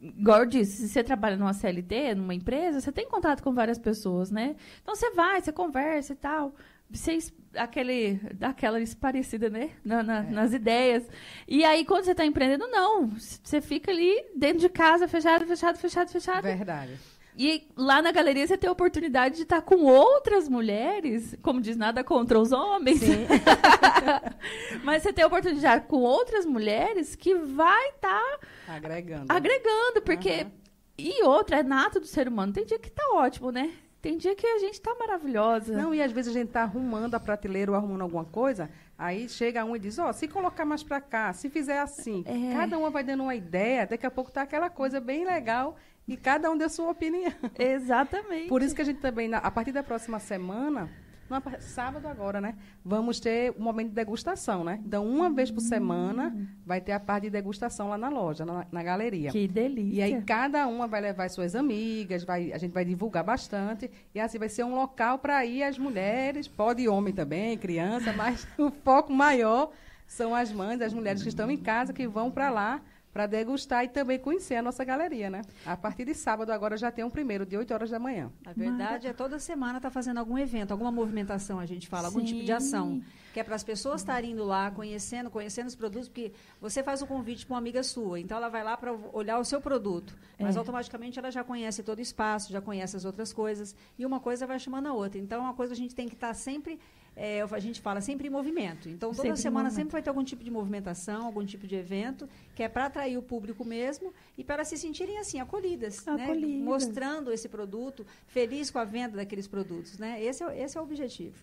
[0.00, 3.78] Igual eu disse, se você trabalha numa CLT, numa empresa, você tem contato com várias
[3.78, 4.54] pessoas, né?
[4.82, 6.54] Então você vai, você conversa e tal.
[6.90, 9.70] Vocês, aquele, aquela parecida, né?
[9.84, 11.06] Na- na- Nas ideias.
[11.46, 13.08] E aí, quando você está empreendendo, não.
[13.08, 16.42] Você fica ali dentro de casa, fechado, fechado, fechado, fechado.
[16.42, 16.92] Verdade.
[17.40, 21.76] E lá na galeria você tem a oportunidade de estar com outras mulheres, como diz,
[21.76, 23.00] nada contra os homens.
[24.82, 29.26] Mas você tem a oportunidade de estar com outras mulheres que vai estar Agregando.
[29.28, 30.30] agregando, porque.
[30.30, 30.52] Aham.
[31.00, 32.52] E outra, é nato do ser humano.
[32.52, 33.70] Tem dia que tá ótimo, né?
[34.02, 35.76] Tem dia que a gente tá maravilhosa.
[35.76, 39.28] Não, e às vezes a gente tá arrumando a prateleira ou arrumando alguma coisa, aí
[39.28, 42.52] chega um e diz, ó, se colocar mais pra cá, se fizer assim, É.
[42.52, 45.76] cada uma vai dando uma ideia, daqui a pouco tá aquela coisa bem legal
[46.08, 47.32] e cada um deu sua opinião.
[47.58, 48.48] Exatamente.
[48.48, 50.88] Por isso que a gente também, a partir da próxima semana,
[51.28, 52.54] na par- sábado agora, né?
[52.82, 54.80] Vamos ter um momento de degustação, né?
[54.84, 58.66] Então, uma vez por semana, vai ter a parte de degustação lá na loja, na,
[58.72, 59.30] na galeria.
[59.30, 59.94] Que delícia.
[59.98, 63.90] E aí cada uma vai levar suas amigas, vai, a gente vai divulgar bastante.
[64.14, 68.48] E assim vai ser um local para ir as mulheres, pode homem também, criança, mas
[68.56, 69.70] o foco maior
[70.06, 72.80] são as mães, as mulheres que estão em casa, que vão para lá
[73.18, 75.42] para degustar e também conhecer a nossa galeria, né?
[75.66, 78.30] A partir de sábado agora já tem um primeiro, de 8 horas da manhã.
[78.46, 82.22] A verdade é toda semana tá fazendo algum evento, alguma movimentação, a gente fala, algum
[82.24, 82.90] tipo de ação.
[82.90, 83.04] Sim.
[83.34, 87.02] Que é para as pessoas estarem indo lá, conhecendo, conhecendo os produtos, porque você faz
[87.02, 90.16] o convite para uma amiga sua, então ela vai lá para olhar o seu produto,
[90.38, 90.58] mas É.
[90.60, 94.46] automaticamente ela já conhece todo o espaço, já conhece as outras coisas, e uma coisa
[94.46, 95.18] vai chamando a outra.
[95.20, 96.78] Então, é uma coisa que a gente tem que estar sempre,
[97.18, 98.88] é, a gente fala sempre em movimento.
[98.88, 101.74] Então, toda Sempre em semana sempre vai ter algum tipo de movimentação, algum tipo de
[101.74, 106.24] evento, que é para atrair o público mesmo e para se sentirem assim, acolhidas, né?
[106.24, 106.64] Acolhidas.
[106.64, 109.98] mostrando esse produto, feliz com a venda daqueles produtos.
[109.98, 110.22] Né?
[110.22, 111.36] Esse, é, o- esse é o objetivo.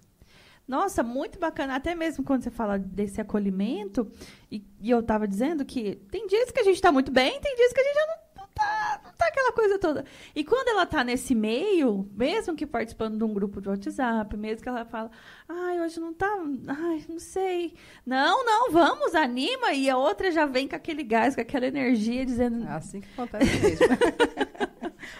[0.67, 1.75] Nossa, muito bacana.
[1.75, 4.11] Até mesmo quando você fala desse acolhimento,
[4.51, 7.55] e, e eu estava dizendo que tem dias que a gente está muito bem, tem
[7.55, 8.24] dias que a gente já não, não,
[8.55, 10.05] tá, não tá aquela coisa toda.
[10.35, 14.63] E quando ela tá nesse meio, mesmo que participando de um grupo de WhatsApp, mesmo
[14.63, 15.11] que ela fala,
[15.47, 16.31] ai, hoje não tá,
[16.67, 17.73] ai, não sei.
[18.05, 19.73] Não, não, vamos, anima.
[19.73, 23.07] E a outra já vem com aquele gás, com aquela energia, dizendo, É assim que
[23.13, 23.85] acontece mesmo.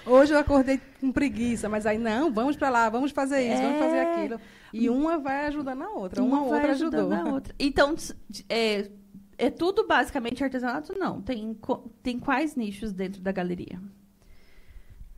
[0.06, 3.78] Hoje eu acordei com preguiça, mas aí não, vamos para lá, vamos fazer isso, vamos
[3.80, 4.14] fazer É.
[4.16, 4.42] aquilo.
[4.74, 7.34] E uma vai ajudando a outra, uma, vai outra ajudou.
[7.34, 7.54] outra.
[7.60, 7.94] Então,
[8.50, 8.90] é,
[9.38, 10.98] é tudo basicamente artesanato?
[10.98, 11.22] Não.
[11.22, 11.58] Tem,
[12.04, 13.80] tem quais nichos dentro da galeria?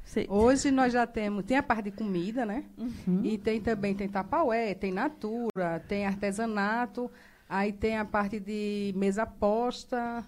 [0.03, 2.63] Você- Hoje nós já temos, tem a parte de comida, né?
[2.77, 3.21] Uhum.
[3.25, 7.11] E tem também, tem tapaué, tem natura, tem artesanato,
[7.49, 10.23] aí tem a parte de mesa posta,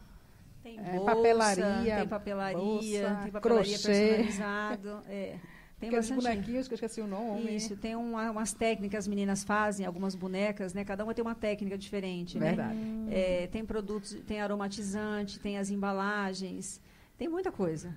[0.62, 3.88] Tem É, bolsa, papelaria, tem papelaria, bolsa, tem papelaria crochê.
[3.88, 5.02] personalizado.
[5.08, 5.38] É,
[5.80, 6.36] tem aqueles bastante.
[6.36, 7.56] bonequinhos que eu esqueci o nome.
[7.56, 10.84] Isso, tem uma- umas técnicas, as meninas fazem, algumas bonecas, né?
[10.84, 12.48] Cada uma tem uma técnica diferente, né?
[12.48, 12.78] Verdade.
[13.10, 16.82] É, tem produtos, tem aromatizante, tem as embalagens,
[17.18, 17.96] tem muita coisa.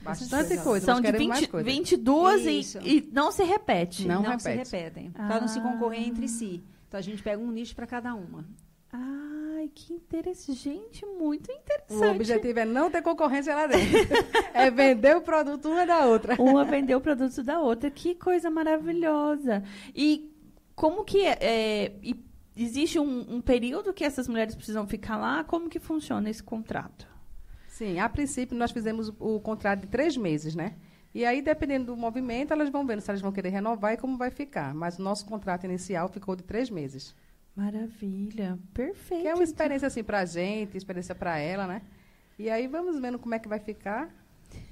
[0.00, 0.62] Bastante coisa.
[0.62, 1.64] coisa, São de queremos 20, mais coisa.
[1.70, 2.78] 22 e, Isso.
[2.84, 4.06] e não se repete.
[4.06, 4.76] Não Não, se repete.
[4.76, 5.62] repetem, para não se Ah.
[5.62, 6.62] concorrer entre si.
[6.86, 8.44] Então a gente pega um nicho para cada uma.
[9.58, 10.52] Ai, que interessante.
[10.52, 12.14] Gente, muito O interessante.
[12.14, 13.98] objetivo é não ter concorrência lá dentro.
[14.54, 16.40] é vender o produto uma da outra.
[16.40, 17.90] Uma vendeu o produto da outra.
[17.90, 19.64] Que coisa maravilhosa.
[19.92, 20.32] E
[20.76, 21.38] como que é?
[21.40, 21.92] é,
[22.56, 25.42] existe um, um período que essas mulheres precisam ficar lá?
[25.42, 27.08] Como que funciona esse contrato?
[27.66, 30.76] Sim, a princípio nós fizemos o, o contrato de três meses, né?
[31.12, 34.16] E aí, dependendo do movimento, elas vão vendo se elas vão querer renovar e como
[34.16, 34.72] vai ficar.
[34.72, 37.12] Mas o nosso contrato inicial ficou de três meses.
[37.58, 38.58] Maravilha.
[38.72, 39.22] Perfeito.
[39.22, 41.82] Que é uma experiência assim pra gente, experiência para ela, né?
[42.38, 44.08] E aí vamos vendo como é que vai ficar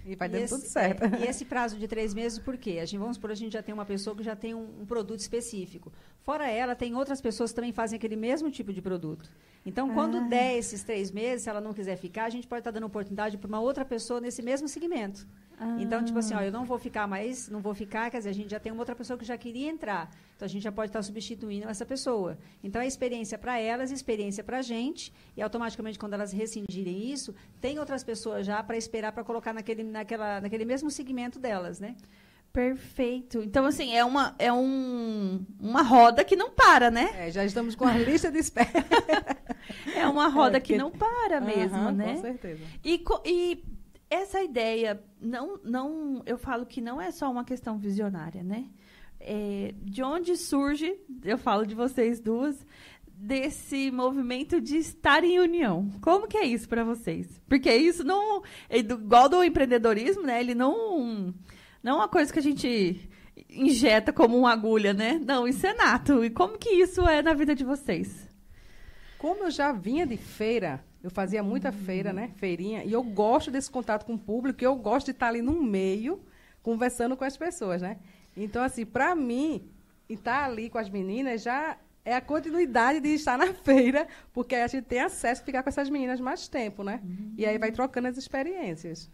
[0.06, 1.02] e vai E dando esse- tudo certo.
[1.04, 2.78] é, e esse prazo de três meses, por quê?
[2.80, 4.86] A gente, vamos supor, a gente já tem uma pessoa que já tem um, um
[4.86, 5.92] produto específico.
[6.22, 9.28] Fora ela, tem outras pessoas que também fazem aquele mesmo tipo de produto.
[9.64, 10.28] Então, quando Ah.
[10.28, 13.36] der esses três meses, se ela não quiser ficar, a gente pode estar dando oportunidade
[13.36, 15.26] para uma outra pessoa nesse mesmo segmento.
[15.78, 18.34] Então, tipo assim, ó, eu não vou ficar mais, não vou ficar, quer dizer, a
[18.34, 20.10] gente já tem uma outra pessoa que já queria entrar.
[20.34, 22.36] Então, a gente já pode estar substituindo essa pessoa.
[22.62, 27.34] Então, é experiência para elas, experiência para a gente, e automaticamente, quando elas rescindirem isso,
[27.60, 31.96] tem outras pessoas já para esperar para colocar naquele, naquela, naquele mesmo segmento delas, né?
[32.52, 33.42] Perfeito.
[33.42, 37.10] Então, assim, é uma, é um, uma roda que não para, né?
[37.28, 38.70] É, já estamos com a lista de espera.
[39.94, 42.14] É uma roda É, que porque- não para mesmo, Aham, né?
[42.14, 42.62] Com certeza.
[42.84, 43.62] E, e
[44.08, 48.66] essa ideia, não, não, eu falo que não é só uma questão visionária, né?
[49.18, 52.64] É, de onde surge, eu falo de vocês duas,
[53.16, 55.90] desse movimento de estar em união.
[56.02, 57.40] Como que é isso para vocês?
[57.48, 60.38] Porque isso não, é igual do empreendedorismo, né?
[60.40, 61.34] Ele não,
[61.82, 63.08] não é uma coisa que a gente
[63.48, 65.18] injeta como uma agulha, né?
[65.24, 66.24] Não, isso é nato.
[66.24, 68.28] E como que isso é na vida de vocês?
[69.18, 72.32] Como eu já vinha de feira, eu fazia muita feira, né?
[72.36, 75.62] Feirinha, e eu gosto desse contato com o público, eu gosto de estar ali no
[75.62, 76.20] meio,
[76.64, 77.98] conversando com as pessoas, né?
[78.36, 79.70] Então, assim, para mim,
[80.08, 84.66] estar ali com as meninas já é a continuidade de estar na feira, porque a
[84.66, 87.00] gente tem acesso a ficar com essas meninas mais tempo, né?
[87.04, 87.34] Uhum.
[87.38, 89.08] E aí vai trocando as experiências.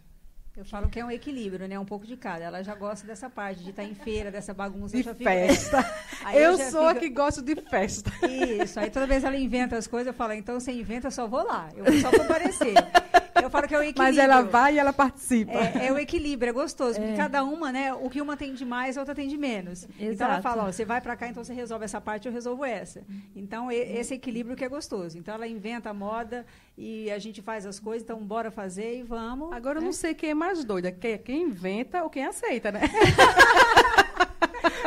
[0.55, 1.79] Eu falo que é um equilíbrio, né?
[1.79, 2.43] Um pouco de cada.
[2.45, 4.95] Ela já gosta dessa parte, de estar em feira, dessa bagunça.
[4.95, 5.83] De festa.
[6.31, 6.85] eu, eu sou fico...
[6.85, 8.11] a que gosto de festa.
[8.27, 8.79] Isso.
[8.79, 11.43] Aí toda vez ela inventa as coisas, eu falo, então você inventa, eu só vou
[11.43, 11.69] lá.
[11.75, 12.75] Eu vou só comparecer.
[13.41, 14.03] Eu falo que é o equilíbrio.
[14.05, 15.53] Mas ela vai e ela participa.
[15.53, 16.99] É, é o equilíbrio, é gostoso.
[16.99, 17.17] Porque é.
[17.17, 17.93] cada uma, né?
[17.93, 19.83] O que uma tem de mais, a outra tem de menos.
[19.83, 20.13] Exato.
[20.13, 22.63] Então ela fala, ó, você vai para cá, então você resolve essa parte, eu resolvo
[22.63, 23.03] essa.
[23.35, 25.17] Então esse equilíbrio que é gostoso.
[25.17, 26.45] Então ela inventa a moda
[26.77, 29.53] e a gente faz as coisas, então bora fazer e vamos.
[29.53, 29.81] Agora né?
[29.81, 32.81] eu não sei quem é mais doida, quem, quem inventa ou quem aceita, né?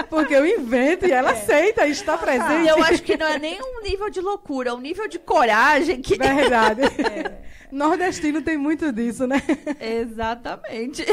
[0.04, 1.32] Porque eu invento e ela é.
[1.32, 2.68] aceita, está presente.
[2.68, 6.00] Eu acho que não é nem um nível de loucura, é um nível de coragem
[6.00, 6.16] que.
[6.16, 6.82] Verdade.
[7.06, 7.46] É.
[7.70, 9.42] Nordestino tem muito disso, né?
[9.80, 11.04] Exatamente.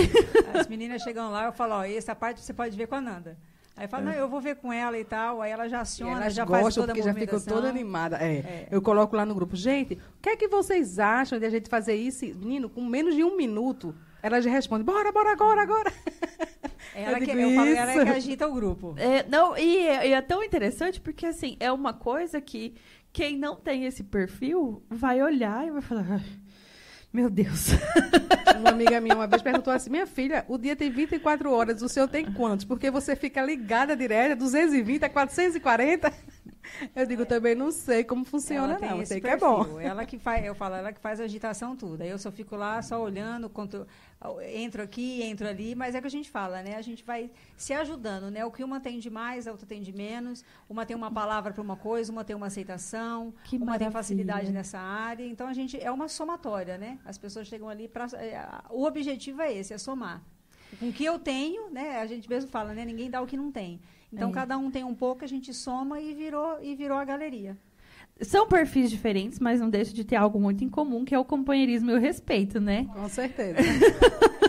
[0.53, 3.37] As meninas chegam lá, eu falo, ó, essa parte você pode ver com a Nanda.
[3.75, 4.05] Aí fala, é.
[4.05, 5.41] não, eu vou ver com ela e tal.
[5.41, 8.17] Aí ela já aciona, ela já faz toda porque a já ficou toda animada.
[8.17, 8.35] É.
[8.35, 8.67] é.
[8.69, 11.69] Eu coloco lá no grupo, gente, o que é que vocês acham de a gente
[11.69, 12.25] fazer isso?
[12.25, 15.93] Menino, com menos de um minuto, ela já responde, bora, bora agora, agora.
[16.95, 18.93] Ela, eu que, eu falo, ela é que agita o grupo.
[18.97, 22.75] É, não, e, e é tão interessante porque, assim, é uma coisa que
[23.11, 26.21] quem não tem esse perfil vai olhar e vai falar
[27.13, 27.69] meu Deus.
[28.59, 31.89] Uma amiga minha uma vez perguntou assim: minha filha, o dia tem 24 horas, o
[31.89, 32.65] seu tem quantos?
[32.65, 36.11] Porque você fica ligada direto, 220 a 440.
[36.95, 38.99] Eu digo, também não sei como funciona, não.
[38.99, 39.79] Eu sei que é bom.
[39.79, 42.01] Ela que faz, eu falo, ela que faz a agitação tudo.
[42.01, 43.87] Aí eu só fico lá, só olhando, conto,
[44.53, 46.75] entro aqui, entro ali, mas é que a gente fala, né?
[46.75, 48.45] A gente vai se ajudando, né?
[48.45, 50.43] O que uma tem de mais, a outra tem de menos.
[50.69, 53.89] Uma tem uma palavra para uma coisa, uma tem uma aceitação, que uma maravilha.
[53.89, 55.25] tem facilidade nessa área.
[55.25, 56.99] Então a gente é uma somatória, né?
[57.05, 60.21] As pessoas chegam ali para é, o objetivo é esse, é somar.
[60.79, 61.99] Com o que eu tenho, né?
[61.99, 62.83] A gente mesmo fala, né?
[62.83, 63.79] Ninguém dá o que não tem.
[64.13, 64.31] Então, é.
[64.31, 67.57] cada um tem um pouco, a gente soma e virou, e virou a galeria.
[68.21, 71.25] São perfis diferentes, mas não deixa de ter algo muito em comum, que é o
[71.25, 72.87] companheirismo e o respeito, né?
[72.93, 73.57] Com certeza.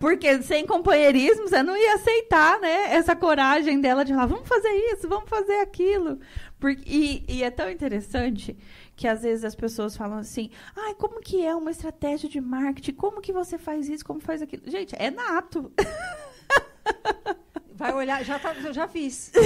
[0.00, 2.94] Porque sem companheirismo você não ia aceitar, né?
[2.94, 6.18] Essa coragem dela de falar, vamos fazer isso, vamos fazer aquilo.
[6.58, 8.56] Porque, e, e é tão interessante
[8.96, 12.94] que às vezes as pessoas falam assim, ai, como que é uma estratégia de marketing?
[12.94, 14.04] Como que você faz isso?
[14.04, 14.62] Como faz aquilo?
[14.66, 15.70] Gente, é nato.
[17.74, 19.32] Vai olhar, já, tá, já fiz.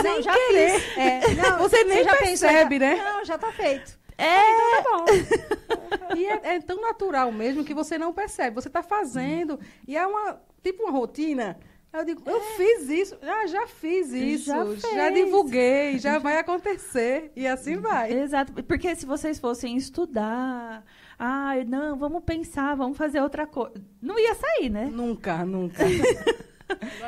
[0.00, 0.80] Sem não, já querer.
[0.80, 0.98] Fiz.
[0.98, 3.12] É, não, você nem já percebe, pensou, né?
[3.12, 3.98] Não, já tá feito.
[4.18, 4.38] É.
[4.38, 6.16] Ah, então tá bom.
[6.16, 8.54] e é, é, tão natural mesmo que você não percebe.
[8.54, 11.58] Você está fazendo e é uma tipo uma rotina.
[11.92, 12.32] Eu digo, é.
[12.32, 17.76] eu fiz isso, ah, já fiz isso, já, já divulguei, já vai acontecer e assim
[17.78, 18.12] vai.
[18.12, 20.84] Exato, porque se vocês fossem estudar,
[21.18, 24.90] ah, não, vamos pensar, vamos fazer outra coisa, não ia sair, né?
[24.92, 25.84] Nunca, nunca.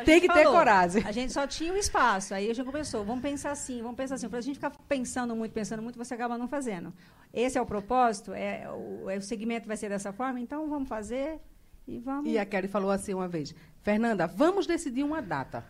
[0.05, 1.03] Tem que falou, ter coragem.
[1.05, 2.35] A gente só tinha o um espaço.
[2.35, 4.29] Aí a gente começou, vamos pensar assim, vamos pensar assim.
[4.29, 6.92] Para a gente ficar pensando muito, pensando muito, você acaba não fazendo.
[7.33, 10.88] Esse é o propósito, é o, é, o segmento vai ser dessa forma, então vamos
[10.88, 11.40] fazer
[11.87, 12.31] e vamos.
[12.31, 15.64] E a Kelly falou assim uma vez: Fernanda, vamos decidir uma data.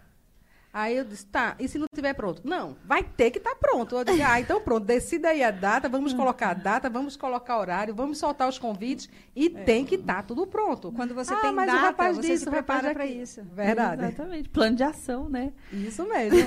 [0.79, 2.41] Aí eu disse, tá, e se não estiver pronto?
[2.45, 3.97] Não, vai ter que estar tá pronto.
[3.97, 7.59] Eu disse, ah, então pronto, decida aí a data, vamos colocar a data, vamos colocar
[7.59, 9.65] horário, vamos soltar os convites e é.
[9.65, 10.93] tem que estar tá tudo pronto.
[10.93, 13.43] Quando você ah, tem mas data, o rapaz você disse, se prepara para isso.
[13.43, 14.05] Verdade.
[14.05, 15.53] Exatamente, plano de ação, né?
[15.73, 16.39] Isso mesmo.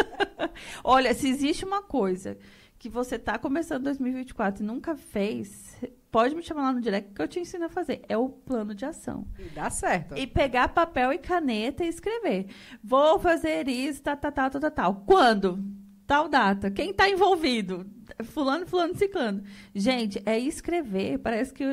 [0.82, 2.38] Olha, se existe uma coisa
[2.78, 5.76] que você está começando 2024 e nunca fez,
[6.10, 8.02] pode me chamar lá no direct que eu te ensino a fazer.
[8.08, 9.26] É o plano de ação.
[9.38, 10.16] E dá certo.
[10.16, 12.48] E pegar papel e caneta e escrever.
[12.82, 14.94] Vou fazer isso, tal, tal, tal, tal, tal.
[15.06, 15.64] Quando?
[16.06, 16.70] Tal data.
[16.70, 17.86] Quem está envolvido?
[18.24, 19.44] Fulano, fulano, ciclano.
[19.74, 21.18] Gente, é escrever.
[21.18, 21.64] Parece que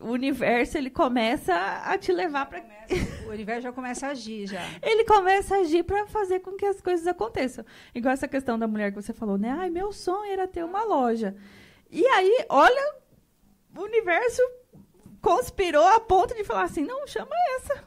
[0.00, 2.62] o universo ele começa a te levar para
[3.26, 6.64] o universo já começa a agir já ele começa a agir para fazer com que
[6.64, 10.30] as coisas aconteçam igual essa questão da mulher que você falou né ai meu sonho
[10.30, 11.34] era ter uma loja
[11.90, 12.94] e aí olha
[13.78, 14.42] o universo
[15.20, 17.84] conspirou a ponto de falar assim não chama essa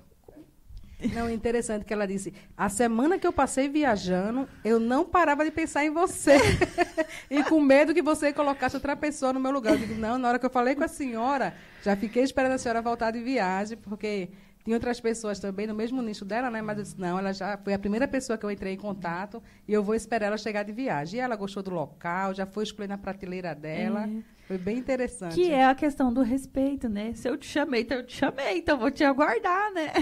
[1.14, 5.44] Não, é interessante que ela disse, a semana que eu passei viajando, eu não parava
[5.44, 6.38] de pensar em você.
[7.28, 9.74] e com medo que você colocasse outra pessoa no meu lugar.
[9.74, 12.58] Eu digo, não, na hora que eu falei com a senhora, já fiquei esperando a
[12.60, 14.30] senhora voltar de viagem, porque
[14.64, 16.62] tinha outras pessoas também no mesmo nicho dela, né?
[16.62, 19.42] Mas eu disse, não, ela já foi a primeira pessoa que eu entrei em contato
[19.68, 21.20] e eu vou esperar ela chegar de viagem.
[21.20, 24.08] E ela gostou do local, já foi escolher na prateleira dela.
[24.08, 24.41] É.
[24.52, 25.34] Foi bem interessante.
[25.34, 27.14] Que é a questão do respeito, né?
[27.14, 29.94] Se eu te chamei, então eu te chamei, então vou te aguardar, né?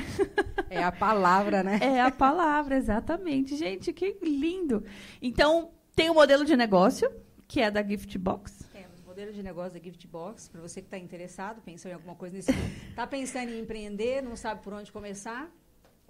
[0.71, 1.77] É a palavra, né?
[1.79, 3.55] É a palavra, exatamente.
[3.55, 4.83] Gente, que lindo.
[5.21, 7.11] Então, tem o um modelo de negócio,
[7.47, 8.67] que é da Gift Box
[9.05, 12.37] modelo de negócio da Gift Box, para você que está interessado, pensou em alguma coisa
[12.37, 12.51] nesse
[12.89, 15.51] está pensando em empreender, não sabe por onde começar,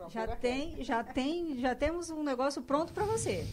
[0.09, 3.47] já tem, já tem, já temos um negócio pronto para você.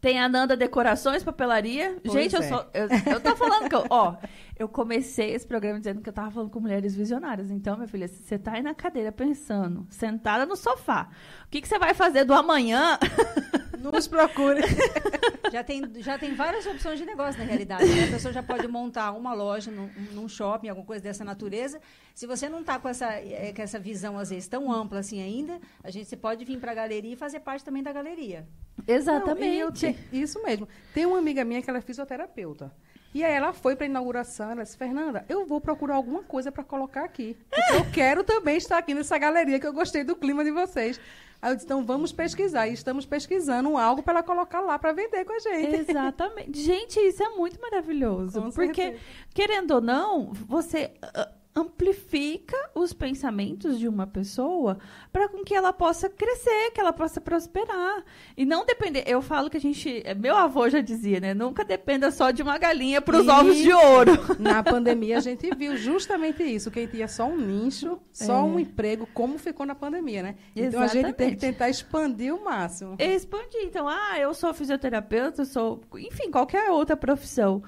[0.00, 1.98] Tem a Nanda Decorações, Papelaria.
[2.02, 2.38] Pois Gente, é.
[2.38, 2.66] eu sou.
[2.72, 3.84] Eu, eu tô falando que eu.
[3.90, 4.16] Ó,
[4.58, 7.50] eu comecei esse programa dizendo que eu tava falando com mulheres visionárias.
[7.50, 11.08] Então, minha filha, você tá aí na cadeira pensando, sentada no sofá,
[11.46, 12.98] o que, que você vai fazer do amanhã?
[13.80, 14.60] Nos procure.
[15.50, 17.86] já, tem, já tem várias opções de negócio, na realidade.
[17.86, 18.04] Né?
[18.04, 21.80] A pessoa já pode montar uma loja num, num shopping, alguma coisa dessa natureza.
[22.14, 25.22] Se você não está com essa, é, com essa visão, às vezes, tão ampla assim
[25.22, 28.46] ainda, a gente você pode vir para a galeria e fazer parte também da galeria.
[28.86, 29.86] Exatamente.
[29.86, 30.68] Não, isso mesmo.
[30.92, 32.72] Tem uma amiga minha que ela é fisioterapeuta.
[33.12, 36.52] E aí ela foi para a inauguração, ela disse, Fernanda, eu vou procurar alguma coisa
[36.52, 37.36] para colocar aqui.
[37.50, 41.00] Porque eu quero também estar aqui nessa galeria, que eu gostei do clima de vocês.
[41.42, 42.68] Aí eu disse, então vamos pesquisar.
[42.68, 45.90] E estamos pesquisando algo para ela colocar lá para vender com a gente.
[45.90, 46.60] Exatamente.
[46.60, 48.42] gente, isso é muito maravilhoso.
[48.42, 49.02] Com porque, certeza.
[49.32, 54.78] querendo ou não, você ah, amplifica os pensamentos de uma pessoa
[55.12, 58.04] para com que ela possa crescer, que ela possa prosperar.
[58.36, 59.02] E não depender.
[59.06, 60.02] Eu falo que a gente.
[60.16, 61.34] Meu avô já dizia, né?
[61.34, 64.12] Nunca dependa só de uma galinha para os ovos de ouro.
[64.38, 66.70] Na pandemia a gente viu justamente isso.
[66.70, 68.42] Quem tinha só um nicho, só é.
[68.42, 70.36] um emprego, como ficou na pandemia, né?
[70.54, 70.68] Exatamente.
[70.68, 72.94] Então a gente tem que tentar expandir o máximo.
[72.98, 73.62] Expandir.
[73.64, 75.80] Então, ah, eu sou fisioterapeuta, eu sou.
[75.96, 77.62] Enfim, qualquer outra profissão.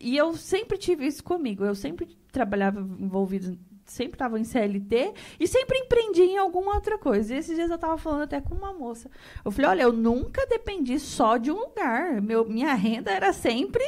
[0.00, 1.64] E eu sempre tive isso comigo.
[1.64, 7.34] Eu sempre trabalhava envolvido, sempre estava em CLT e sempre empreendi em alguma outra coisa.
[7.34, 9.10] E esses dias eu estava falando até com uma moça.
[9.44, 12.20] Eu falei, olha, eu nunca dependi só de um lugar.
[12.20, 13.84] Meu, minha renda era sempre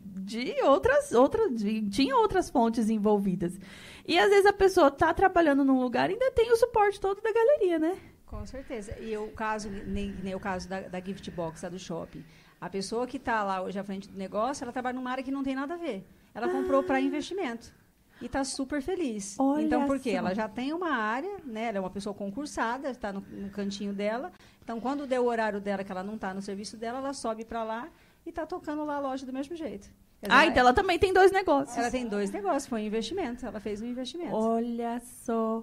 [0.00, 3.58] de outras, outras de, tinha outras fontes envolvidas.
[4.06, 7.20] E às vezes a pessoa está trabalhando num lugar e ainda tem o suporte todo
[7.20, 7.98] da galeria, né?
[8.24, 8.98] Com certeza.
[8.98, 12.24] E o caso, nem, nem o caso da, da gift box, a do shopping.
[12.60, 15.30] A pessoa que está lá hoje à frente do negócio, ela trabalha numa área que
[15.30, 16.06] não tem nada a ver.
[16.34, 16.50] Ela ah.
[16.50, 17.74] comprou para investimento
[18.20, 19.36] e está super feliz.
[19.38, 20.10] Olha então, por quê?
[20.10, 21.66] Ela já tem uma área, né?
[21.66, 24.32] Ela é uma pessoa concursada, está no, no, cantinho dela.
[24.62, 27.44] Então, quando deu o horário dela, que ela não está no serviço dela, ela sobe
[27.44, 27.88] para lá
[28.24, 29.90] e está tocando lá a loja do mesmo jeito.
[30.22, 31.76] Dizer, ah, então ela também tem dois negócios.
[31.76, 33.44] Ela tem dois negócios, foi um investimento.
[33.44, 34.34] Ela fez um investimento.
[34.34, 35.62] Olha só.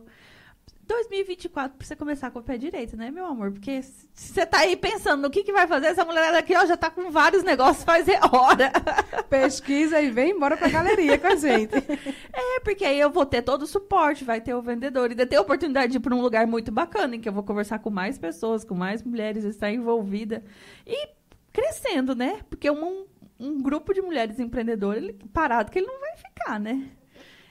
[0.86, 3.52] 2024 pra você começar com o pé direito, né, meu amor?
[3.52, 6.66] Porque se você tá aí pensando no que, que vai fazer, essa mulher aqui, ó,
[6.66, 8.72] já tá com vários negócios faz hora.
[9.30, 11.74] Pesquisa e vem embora pra galeria com a gente.
[12.36, 15.36] É, porque aí eu vou ter todo o suporte, vai ter o vendedor, ainda ter
[15.36, 17.90] a oportunidade de ir pra um lugar muito bacana, em que eu vou conversar com
[17.90, 20.44] mais pessoas, com mais mulheres, estar envolvida.
[20.86, 21.10] E
[21.52, 22.40] crescendo, né?
[22.50, 23.06] Porque um,
[23.40, 26.90] um grupo de mulheres empreendedoras, ele, parado que ele não vai ficar, né?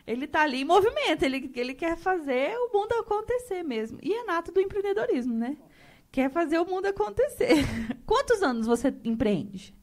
[0.07, 3.99] Ele está ali em movimento, ele, ele quer fazer o mundo acontecer mesmo.
[4.03, 5.57] E é nato do empreendedorismo, né?
[6.11, 7.65] Quer fazer o mundo acontecer.
[8.05, 9.75] Quantos anos você empreende,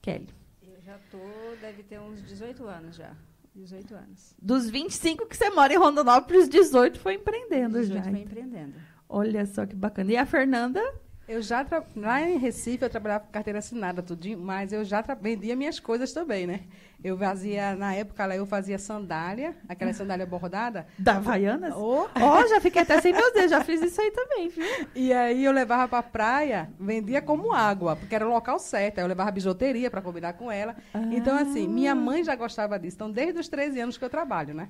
[0.00, 0.28] Kelly?
[0.62, 1.18] Eu já tô,
[1.60, 3.14] deve ter uns 18 anos já.
[3.54, 4.34] 18 anos.
[4.40, 8.00] Dos 25 que você mora em Rondonópolis, 18 foi empreendendo 18 já.
[8.00, 8.74] 18 foi empreendendo.
[9.08, 10.12] Olha só que bacana.
[10.12, 10.82] E a Fernanda?
[11.28, 11.82] Eu já tra...
[11.96, 15.14] lá em Recife eu trabalhava com carteira assinada tudinho, mas eu já tra...
[15.14, 16.60] vendia minhas coisas também, né?
[17.02, 20.86] Eu fazia na época lá eu fazia sandália, aquela sandália bordada.
[20.96, 21.74] Da Havaianas?
[21.74, 22.08] Ó, oh.
[22.14, 24.64] oh, já fiquei até sem meus dedos, já fiz isso aí também, viu?
[24.94, 28.98] E aí eu levava para praia, vendia como água, porque era o local certo.
[28.98, 30.76] Aí eu levava bijuteria para combinar com ela.
[30.94, 31.00] Ah.
[31.10, 32.96] Então assim, minha mãe já gostava disso.
[32.96, 34.68] Então desde os 13 anos que eu trabalho, né?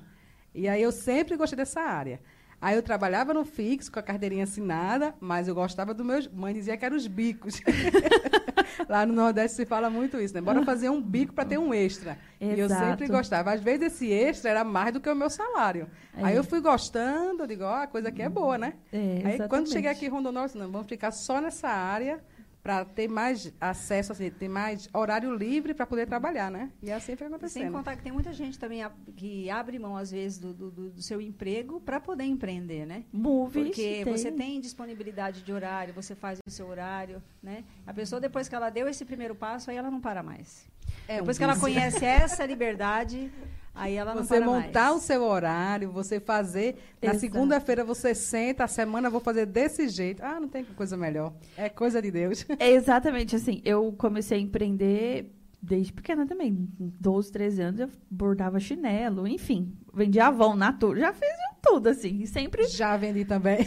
[0.54, 2.18] E aí eu sempre gostei dessa área.
[2.66, 6.18] Aí eu trabalhava no fixo com a carteirinha assinada, mas eu gostava do meu.
[6.33, 7.62] Mãe dizia que eram os bicos.
[8.90, 10.40] Lá no Nordeste se fala muito isso, né?
[10.40, 12.18] Bora fazer um bico para ter um extra.
[12.40, 12.57] Exato.
[12.57, 13.52] E eu sempre gostava.
[13.52, 15.88] Às vezes esse extra era mais do que o meu salário.
[16.16, 16.24] É.
[16.24, 18.72] Aí eu fui gostando, digo, ó, oh, a coisa aqui é boa, né?
[18.92, 22.18] É, Aí quando cheguei aqui em Rondonópolis, não, vamos ficar só nessa área
[22.66, 26.72] para ter mais acesso, assim, ter mais horário livre para poder trabalhar, né?
[26.83, 27.62] E assim foi acontecendo.
[27.62, 28.84] Sem contar que tem muita gente também
[29.14, 33.05] que abre mão, às vezes, do, do, do seu emprego para poder empreender, né?
[33.12, 34.12] Movies, Porque tem.
[34.12, 37.62] você tem disponibilidade de horário, você faz o seu horário, né?
[37.86, 40.66] A pessoa, depois que ela deu esse primeiro passo, aí ela não para mais.
[41.07, 43.30] É um Depois que ela conhece essa liberdade,
[43.77, 44.97] aí ela não Você montar mais.
[44.97, 46.77] o seu horário, você fazer.
[47.03, 50.22] Na segunda-feira você senta, a semana eu vou fazer desse jeito.
[50.24, 51.33] Ah, não tem coisa melhor.
[51.57, 52.45] É coisa de Deus.
[52.59, 53.61] É exatamente assim.
[53.64, 55.31] Eu comecei a empreender
[55.62, 56.68] desde pequena também.
[56.79, 59.72] 12, 13 anos eu bordava chinelo, enfim.
[59.93, 61.01] Vendia Avon, Natura.
[61.01, 61.29] Já fiz
[61.62, 62.22] tudo, assim.
[62.22, 62.66] E sempre.
[62.66, 63.59] Já vendi também.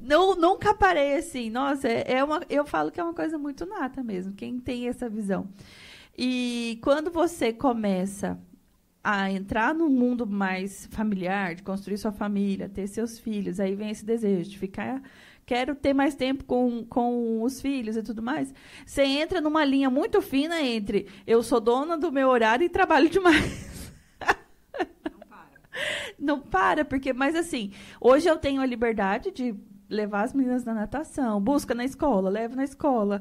[0.00, 1.48] Não, nunca parei assim.
[1.48, 4.32] Nossa, é, é uma, eu falo que é uma coisa muito nata mesmo.
[4.32, 5.48] Quem tem essa visão.
[6.16, 8.38] E quando você começa
[9.02, 13.90] a entrar no mundo mais familiar, de construir sua família, ter seus filhos, aí vem
[13.90, 15.02] esse desejo de ficar.
[15.44, 18.54] Quero ter mais tempo com, com os filhos e tudo mais.
[18.86, 23.08] Você entra numa linha muito fina entre eu sou dona do meu horário e trabalho
[23.10, 23.92] demais.
[26.18, 29.54] Não para, porque, mas assim, hoje eu tenho a liberdade de
[29.92, 33.20] levar as meninas na natação, busca na escola, levo na escola.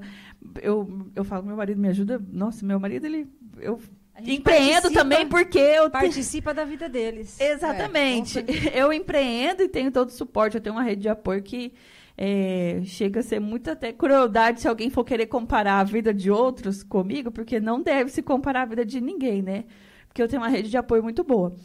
[0.61, 2.21] Eu, eu falo, meu marido me ajuda.
[2.31, 3.27] Nossa, meu marido, ele.
[3.59, 3.79] Eu
[4.23, 5.89] empreendo também porque eu.
[5.89, 7.39] Participa da vida deles.
[7.41, 8.39] Exatamente.
[8.39, 10.55] É, eu empreendo e tenho todo o suporte.
[10.55, 11.73] Eu tenho uma rede de apoio que
[12.17, 16.31] é, chega a ser muito até crueldade se alguém for querer comparar a vida de
[16.31, 19.65] outros comigo, porque não deve se comparar a vida de ninguém, né?
[20.07, 21.55] Porque eu tenho uma rede de apoio muito boa.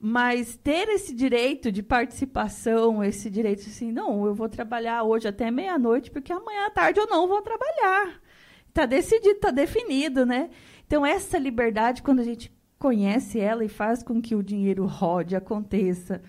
[0.00, 5.50] Mas ter esse direito de participação, esse direito assim, não, eu vou trabalhar hoje até
[5.50, 8.20] meia-noite, porque amanhã à tarde eu não vou trabalhar.
[8.68, 10.50] Está decidido, está definido, né?
[10.86, 15.34] Então, essa liberdade, quando a gente conhece ela e faz com que o dinheiro rode,
[15.34, 16.22] aconteça,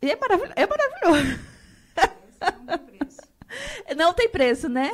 [0.00, 1.40] é, é maravilhoso.
[3.96, 4.90] Não tem preço, né?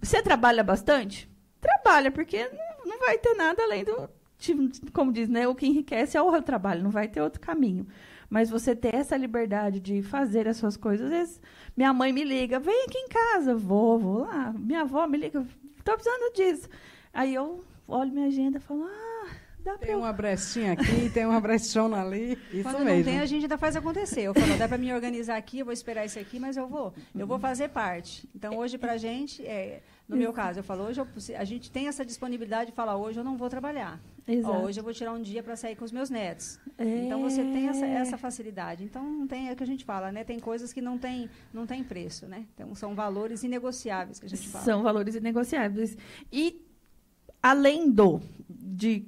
[0.00, 1.28] Você trabalha bastante?
[1.60, 4.08] Trabalha, porque não, não vai ter nada além do.
[4.92, 5.46] Como diz, né?
[5.48, 7.86] O que enriquece é o trabalho, não vai ter outro caminho.
[8.30, 11.06] Mas você ter essa liberdade de fazer as suas coisas.
[11.06, 11.40] Às vezes,
[11.76, 14.52] minha mãe me liga, vem aqui em casa, vou, vou lá.
[14.56, 15.44] Minha avó me liga,
[15.84, 16.68] tô precisando disso.
[17.12, 19.28] Aí eu olho minha agenda e falo, ah,
[19.64, 22.38] dá pra Tem eu uma brechinha aqui, tem uma brechona ali.
[22.52, 23.04] Isso Quando não mesmo.
[23.04, 24.20] tem, a gente ainda faz acontecer.
[24.22, 26.92] Eu falo, dá para me organizar aqui, eu vou esperar isso aqui, mas eu vou.
[27.16, 28.28] Eu vou fazer parte.
[28.34, 31.08] Então, hoje, para a gente, é, no meu caso, eu falo, hoje eu-
[31.38, 33.98] a gente tem essa disponibilidade de falar, hoje eu não vou trabalhar.
[34.28, 34.58] Exato.
[34.58, 36.60] hoje eu vou tirar um dia para sair com os meus netos.
[36.76, 36.84] É.
[37.04, 38.84] Então, você tem essa, essa facilidade.
[38.84, 40.22] Então, não tem, é o que a gente fala, né?
[40.24, 42.44] Tem coisas que não tem, não tem preço, né?
[42.54, 44.64] Então, são valores inegociáveis que a gente fala.
[44.64, 45.96] São valores inegociáveis.
[46.30, 46.60] E
[47.42, 48.20] além do
[48.50, 49.06] de,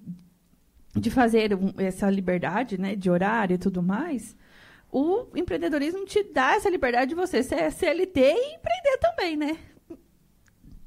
[0.97, 4.37] de fazer um- essa liberdade, né, de horário e tudo mais,
[4.91, 9.57] o empreendedorismo te dá essa liberdade de você ser CLT e empreender também, né?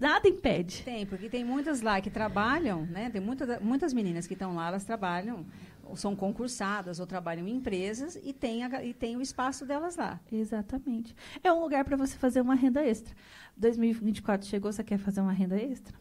[0.03, 0.83] Nada impede.
[0.83, 3.09] Tem, porque tem muitas lá que trabalham, né?
[3.09, 5.45] Tem muita, muitas meninas que estão lá, elas trabalham,
[5.85, 9.95] ou são concursadas, ou trabalham em empresas e tem, a- e tem o espaço delas
[9.95, 10.19] lá.
[10.29, 11.15] Exatamente.
[11.41, 13.15] É um lugar para você fazer uma renda extra.
[13.55, 15.95] 2024 chegou, você quer fazer uma renda extra?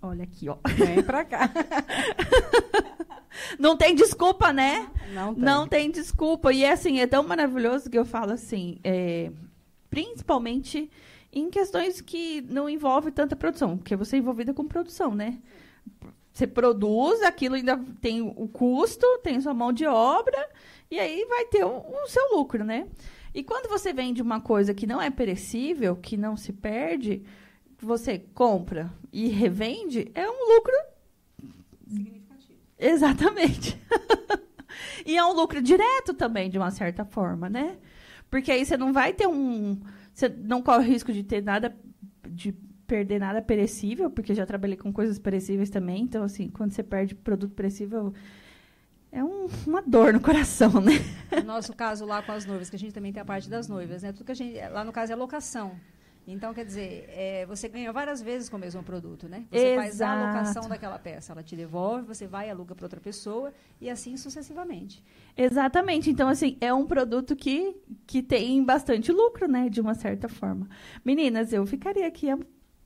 [0.00, 0.58] Olha aqui, ó.
[0.76, 1.50] Vem pra cá.
[3.58, 4.88] Não tem desculpa, né?
[5.14, 5.44] Não tem.
[5.44, 6.52] Não tem desculpa.
[6.52, 9.30] E é assim, é tão maravilhoso que eu falo assim, é,
[9.90, 10.90] principalmente
[11.32, 15.38] em questões que não envolvem tanta produção, porque você é envolvida com produção, né?
[16.32, 20.48] Você produz, aquilo ainda tem o custo, tem sua mão de obra,
[20.90, 22.86] e aí vai ter o, o seu lucro, né?
[23.34, 27.22] E quando você vende uma coisa que não é perecível, que não se perde,
[27.80, 30.74] você compra e revende, é um lucro
[32.82, 33.80] Exatamente.
[35.06, 37.76] e é um lucro direto também, de uma certa forma, né?
[38.28, 39.80] Porque aí você não vai ter um.
[40.12, 41.74] Você não corre o risco de ter nada.
[42.28, 42.52] de
[42.86, 46.02] perder nada perecível, porque já trabalhei com coisas perecíveis também.
[46.02, 48.12] Então, assim, quando você perde produto perecível.
[49.10, 50.92] É um- uma dor no coração, né?
[51.38, 53.68] No nosso caso lá com as noivas, que a gente também tem a parte das
[53.68, 54.12] noivas, né?
[54.12, 55.72] Tudo que a gente, lá no caso é locação.
[56.26, 59.44] Então, quer dizer, é, você ganha várias vezes com o mesmo produto, né?
[59.50, 60.24] Você faz a Exato.
[60.24, 64.16] alocação daquela peça, ela te devolve, você vai e aluga para outra pessoa e assim
[64.16, 65.02] sucessivamente.
[65.36, 66.10] Exatamente.
[66.10, 69.68] Então, assim, é um produto que, que tem bastante lucro, né?
[69.68, 70.68] De uma certa forma.
[71.04, 72.38] Meninas, eu ficaria aqui a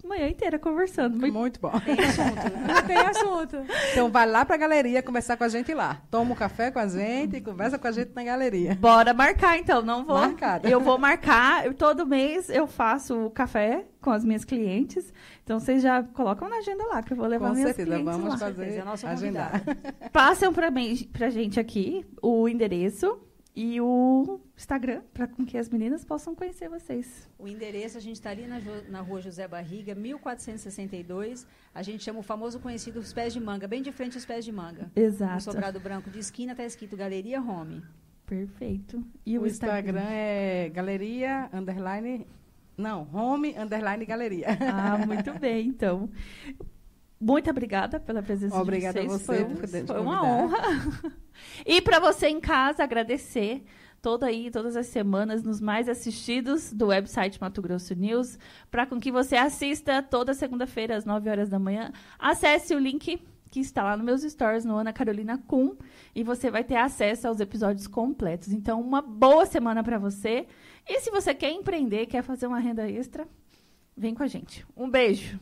[0.07, 1.19] manhã inteira conversando.
[1.19, 1.73] Muito Muito bom.
[1.81, 2.51] Tem assunto.
[2.87, 3.57] tem assunto.
[3.93, 6.01] Então vai lá pra galeria conversar com a gente lá.
[6.11, 8.75] Toma um café com a gente e conversa com a gente na galeria.
[8.77, 9.83] Bora marcar, então.
[9.83, 10.17] Não vou.
[10.19, 10.69] Marcado.
[10.69, 11.67] Eu vou marcar.
[11.67, 15.13] Eu- todo mês eu faço o café com as minhas clientes.
[15.45, 18.13] Então vocês já colocam na agenda lá, que eu vou levar Com minhas certeza, clientes
[18.17, 18.39] vamos lá.
[18.39, 19.63] fazer, certeza, é nossa agendar.
[20.13, 23.19] Passam pra, mim, pra gente aqui o endereço
[23.57, 27.27] e o Instagram, para com que as meninas possam conhecer vocês.
[27.39, 31.47] O endereço, a gente está ali na, na rua José Barriga, 1462.
[31.75, 34.45] A gente chama o famoso conhecido os pés de manga, bem de frente aos pés
[34.45, 34.91] de manga.
[34.95, 35.43] No Exato.
[35.43, 37.83] sobrado branco de esquina está escrito Galeria Home.
[38.27, 39.03] Perfeito.
[39.25, 42.27] E o Instagram é galeria, underline...
[42.77, 44.49] Não, home, underline, galeria.
[44.71, 46.11] Ah, muito bem, então.
[47.21, 49.47] Muito obrigada pela presença Obrigada de a vocês.
[49.47, 50.59] você foi, ter foi uma honra.
[51.65, 53.65] e para você em casa, agradecer
[54.03, 58.39] toda aí, todas as semanas, nos mais assistidos do website Mato Grosso News,
[58.71, 61.91] para com que você assista toda segunda-feira às 9 horas da manhã.
[62.19, 65.75] Acesse o link que está lá nos meus stories no Ana Carolina Kuhn
[66.15, 68.53] e você vai ter acesso aos episódios completos.
[68.53, 70.47] Então, uma boa semana para você.
[70.87, 73.27] E se você quer empreender, quer fazer uma renda extra,
[73.97, 74.67] vem com a gente.
[74.77, 75.41] Um beijo.